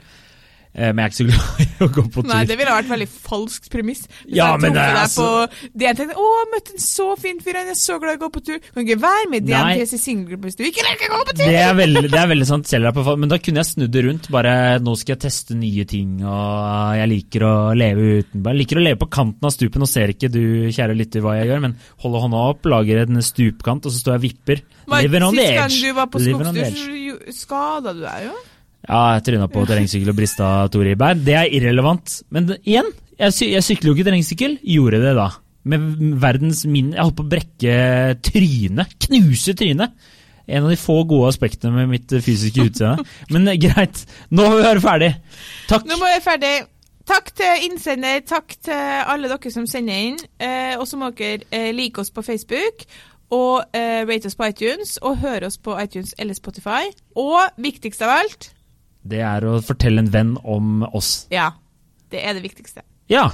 Eh, 0.77 0.91
Men 0.93 1.07
jeg 1.07 1.07
er 1.07 1.13
ikke 1.13 1.17
så 1.17 1.27
glad 1.31 1.61
i 1.65 1.67
å 1.81 1.89
gå 1.89 2.03
på 2.13 2.21
tur. 2.23 2.29
Nei, 2.29 2.43
det 2.45 2.57
ville 2.61 2.73
vært 2.77 2.91
veldig 2.91 3.07
falskt 3.09 3.71
premiss. 3.73 4.03
Hvis 4.27 4.37
Ja, 4.37 4.51
jeg 4.53 4.61
men 4.61 4.75
det 4.77 4.83
er 4.85 4.99
altså- 5.01 5.29
på 5.49 5.71
DNT 5.81 6.05
Å, 6.13 6.27
møtte 6.53 6.75
en 6.77 6.83
så 6.85 7.07
fin 7.19 7.41
fyr, 7.41 7.57
han 7.57 7.71
er 7.73 7.79
så 7.81 7.97
glad 8.03 8.17
i 8.17 8.19
å 8.19 8.23
gå 8.27 8.31
på 8.35 8.43
tur. 8.45 8.59
Kan 8.75 8.85
ikke 8.85 8.99
være 9.01 9.31
med 9.33 9.49
i. 9.49 9.53
DNTs 9.55 9.95
singelgruppe 10.03 10.51
hvis 10.51 10.59
du 10.59 10.65
ikke 10.69 10.85
liker 10.85 11.09
å 11.09 11.21
gå 11.23 11.23
på 11.31 11.37
tur! 11.39 11.45
Det 11.47 11.61
er 11.63 11.75
veldig, 11.79 12.03
det 12.13 12.21
er 12.21 12.29
veldig 12.35 12.49
sant. 12.51 12.73
Men 13.17 13.33
da 13.33 13.39
kunne 13.41 13.63
jeg 13.63 13.71
snudd 13.71 13.95
det 13.97 14.05
rundt. 14.05 14.29
Bare 14.37 14.53
nå 14.85 14.97
skal 15.01 15.15
jeg 15.17 15.23
teste 15.25 15.57
nye 15.57 15.87
ting, 15.89 16.19
og 16.27 16.97
jeg 17.01 17.09
liker 17.15 17.47
å 17.47 17.55
leve 17.77 18.11
uten 18.21 18.45
Jeg 18.45 18.61
liker 18.61 18.77
å 18.81 18.85
leve 18.85 19.01
på 19.01 19.09
kanten 19.17 19.49
av 19.49 19.55
stupet. 19.55 19.81
Nå 19.81 19.89
ser 19.89 20.13
ikke 20.13 20.29
du, 20.33 20.43
kjære 20.77 20.97
lytter, 20.99 21.25
hva 21.25 21.39
jeg 21.41 21.49
gjør, 21.51 21.63
men 21.65 21.77
holder 22.05 22.27
hånda 22.27 22.43
opp, 22.53 22.69
lager 22.69 23.01
en 23.07 23.23
stupkant, 23.25 23.87
og 23.89 23.93
så 23.95 24.03
står 24.03 24.17
jeg 24.17 24.21
og 24.21 24.27
vipper. 24.29 24.63
Living 25.01 25.25
on 25.25 25.35
the 25.35 25.47
Sist 25.47 25.57
gang 25.57 25.81
du 25.81 25.97
var 25.97 26.07
på 26.13 26.21
skogstur, 26.23 27.33
skada 27.35 27.95
du 27.97 28.05
deg 28.05 28.29
jo. 28.29 28.37
Ja, 28.37 28.56
jeg 28.87 29.25
tryna 29.27 29.49
på 29.51 29.65
terrengsykkel 29.67 30.13
og 30.13 30.19
brista 30.19 30.51
to 30.73 30.83
ribbein. 30.85 31.25
Det 31.27 31.35
er 31.39 31.51
irrelevant. 31.59 32.21
Men 32.35 32.53
igjen, 32.59 32.93
jeg, 33.17 33.35
sy 33.35 33.51
jeg 33.51 33.65
sykler 33.67 33.91
jo 33.91 33.97
ikke 33.97 34.07
terrengsykkel. 34.11 34.59
Gjorde 34.77 35.03
det 35.03 35.17
da. 35.19 35.31
Med 35.67 35.89
verdens 36.23 36.63
min... 36.71 36.93
Jeg 36.95 37.03
holdt 37.03 37.19
på 37.19 37.27
å 37.27 37.33
brekke 37.33 37.75
trynet. 38.29 38.95
Knuse 39.09 39.57
trynet. 39.59 39.97
En 40.47 40.63
av 40.63 40.71
de 40.71 40.79
få 40.79 41.01
gode 41.11 41.33
aspektene 41.33 41.75
med 41.75 41.91
mitt 41.91 42.15
fysiske 42.23 42.69
utseende. 42.69 43.03
Men 43.35 43.51
eh, 43.51 43.59
greit, 43.59 44.05
nå 44.31 44.47
må 44.47 44.61
vi 44.61 44.69
være 44.69 44.85
ferdig. 44.85 45.13
Takk. 45.67 45.89
Nå 45.89 45.99
må 45.99 46.07
vi 46.07 46.15
være 46.15 46.27
ferdig. 46.29 46.55
Takk 47.07 47.31
til 47.39 47.67
innsender, 47.69 48.23
takk 48.27 48.57
til 48.67 49.03
alle 49.07 49.29
dere 49.31 49.51
som 49.55 49.67
sender 49.71 50.09
inn. 50.11 50.17
Eh, 50.43 50.75
og 50.79 50.87
så 50.91 50.99
må 50.99 51.13
dere 51.19 51.47
eh, 51.51 51.73
like 51.75 52.03
oss 52.03 52.15
på 52.15 52.23
Facebook. 52.27 52.87
Og 53.35 53.75
eh, 53.75 54.05
rate 54.07 54.31
oss 54.31 54.39
på 54.39 54.47
iTunes, 54.47 55.01
og 55.03 55.19
høre 55.19 55.51
oss 55.51 55.59
på 55.59 55.75
iTunes 55.83 56.15
eller 56.19 56.39
Spotify. 56.39 56.87
Og 57.19 57.59
viktigst 57.59 58.07
av 58.07 58.21
alt 58.21 58.53
Det 59.09 59.21
er 59.23 59.47
å 59.47 59.59
fortelle 59.65 60.03
en 60.05 60.11
venn 60.13 60.35
om 60.45 60.83
oss. 60.93 61.27
Ja, 61.33 61.53
det 62.11 62.23
er 62.27 62.35
det 62.39 62.43
viktigste. 62.47 62.83
Ja. 63.13 63.29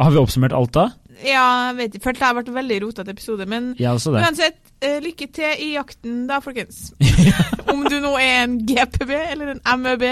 Har 0.00 0.10
vi 0.14 0.16
oppsummert 0.20 0.54
alt 0.56 0.72
da? 0.72 0.86
Ja, 1.20 1.68
jeg 1.68 1.76
vet 1.76 1.94
ikke. 1.98 2.04
Følte 2.06 2.20
det 2.22 2.26
har 2.30 2.36
vært 2.38 2.48
en 2.48 2.54
veldig 2.56 2.76
rotete 2.86 3.12
episode, 3.12 3.44
men 3.50 3.74
Ja, 3.76 3.90
uansett, 3.92 4.56
eh, 4.80 4.96
lykke 5.04 5.26
til 5.36 5.60
i 5.60 5.74
jakten 5.74 6.22
da, 6.30 6.38
folkens. 6.40 6.94
Om 7.70 7.82
du 7.84 7.98
nå 8.00 8.14
er 8.16 8.38
en 8.46 8.54
GPB 8.64 9.12
eller 9.12 9.50
en 9.52 9.60
MEB, 9.82 10.06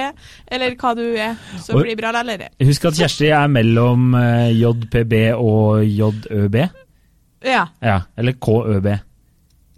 eller 0.53 0.77
hva 0.77 0.93
du 0.99 1.07
er, 1.17 1.39
så 1.65 1.73
Og- 1.79 1.87
blir 1.87 1.95
det 1.97 2.03
bra 2.03 2.13
lærere. 2.13 2.51
Husk 2.61 2.85
at 2.91 2.99
Kjersti 3.01 3.31
er 3.33 3.49
mellom 3.49 4.13
eh, 4.21 4.51
JPB 4.61 5.15
og 5.39 5.81
JØB. 5.89 6.61
Ja. 7.49 7.65
Ja, 7.81 8.01
eller 8.19 8.33
KØB. 8.37 8.91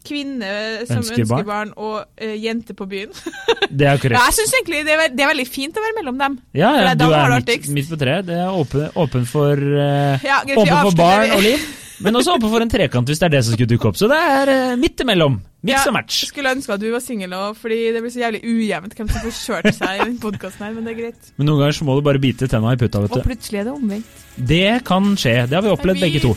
Kvinne 0.06 0.52
som 0.88 1.00
Ønsker 1.00 1.24
ønsker, 1.24 1.44
barn. 1.48 1.72
og 1.76 2.04
uh, 2.06 2.36
jente 2.40 2.76
på 2.76 2.86
byen. 2.90 3.12
Det 3.80 3.86
er 3.86 4.00
Ja, 4.10 4.24
jeg 4.26 4.38
syns 4.40 4.54
egentlig 4.56 4.80
det 4.88 4.94
er, 4.96 5.12
det 5.14 5.22
er 5.22 5.30
veldig 5.30 5.46
fint 5.46 5.76
å 5.76 5.82
være 5.84 5.96
mellom 6.00 6.16
dem. 6.18 6.38
Ja, 6.58 6.72
ja 6.82 6.94
du 6.98 7.04
er 7.06 7.36
midt, 7.36 7.68
midt 7.70 7.92
på 7.92 7.98
treet. 8.00 8.26
Det 8.26 8.38
er 8.40 8.50
åpen, 8.50 8.88
åpen 8.98 9.28
for, 9.30 9.60
uh, 9.60 10.16
Ja, 10.26 10.40
greit, 10.46 10.58
åpen 10.58 10.82
for 10.88 10.98
barn 10.98 11.36
og 11.36 11.44
liv. 11.46 11.68
Men 12.00 12.16
også 12.16 12.34
åpen 12.38 12.48
for 12.48 12.64
en 12.64 12.70
trekant 12.72 13.10
hvis 13.10 13.20
det 13.20 13.28
er 13.28 13.34
det 13.36 13.42
som 13.44 13.54
skulle 13.54 13.68
dukke 13.68 13.90
opp. 13.90 13.98
Så 14.00 14.08
det 14.10 14.16
er 14.16 14.50
uh, 14.50 14.76
midt 14.80 15.02
imellom. 15.04 15.36
Miks 15.68 15.84
og 15.90 15.92
match. 15.92 16.22
Jeg 16.24 16.30
skulle 16.30 16.54
ønske 16.56 16.72
at 16.72 16.80
du 16.80 16.88
var 16.94 17.02
singel 17.04 17.34
òg, 17.36 17.58
fordi 17.60 17.80
det 17.92 18.00
blir 18.00 18.12
så 18.14 18.22
jævlig 18.22 18.40
ujevnt 18.48 18.94
hvem 18.96 19.10
som 19.10 19.24
får 19.26 19.34
kjørt 19.36 19.68
seg 19.76 19.98
i 19.98 20.06
den 20.06 20.14
podkasten 20.22 20.64
her, 20.64 20.72
men 20.76 20.88
det 20.88 20.94
er 20.94 21.00
greit. 21.02 21.32
Men 21.36 21.50
noen 21.50 21.60
ganger 21.60 21.76
så 21.76 21.88
må 21.88 21.98
du 21.98 22.04
bare 22.06 22.22
bite 22.22 22.48
tenna 22.48 22.72
i 22.72 22.80
puta, 22.80 23.02
vet 23.04 23.18
du. 23.18 23.24
plutselig 23.28 23.60
er 23.60 23.68
det 23.68 23.74
omvendt. 23.76 24.22
Det 24.52 24.68
kan 24.88 25.10
skje. 25.20 25.34
Det 25.50 25.58
har 25.58 25.66
vi 25.66 25.74
opplevd 25.74 26.00
Vi 26.00 26.06
begge 26.06 26.22
to. 26.24 26.32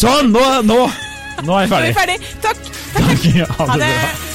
Sånn, 0.00 0.32
nå, 0.32 0.46
nå, 0.64 0.78
nå 1.42 1.56
er 1.56 1.64
jeg 1.66 1.72
Nå 1.72 1.80
er 1.80 1.88
vi 1.88 1.94
ferdig. 1.96 2.18
Takk. 2.42 2.60
Takk. 2.92 3.24
Takk. 3.24 3.56
Ha 3.58 3.80
det. 3.80 4.31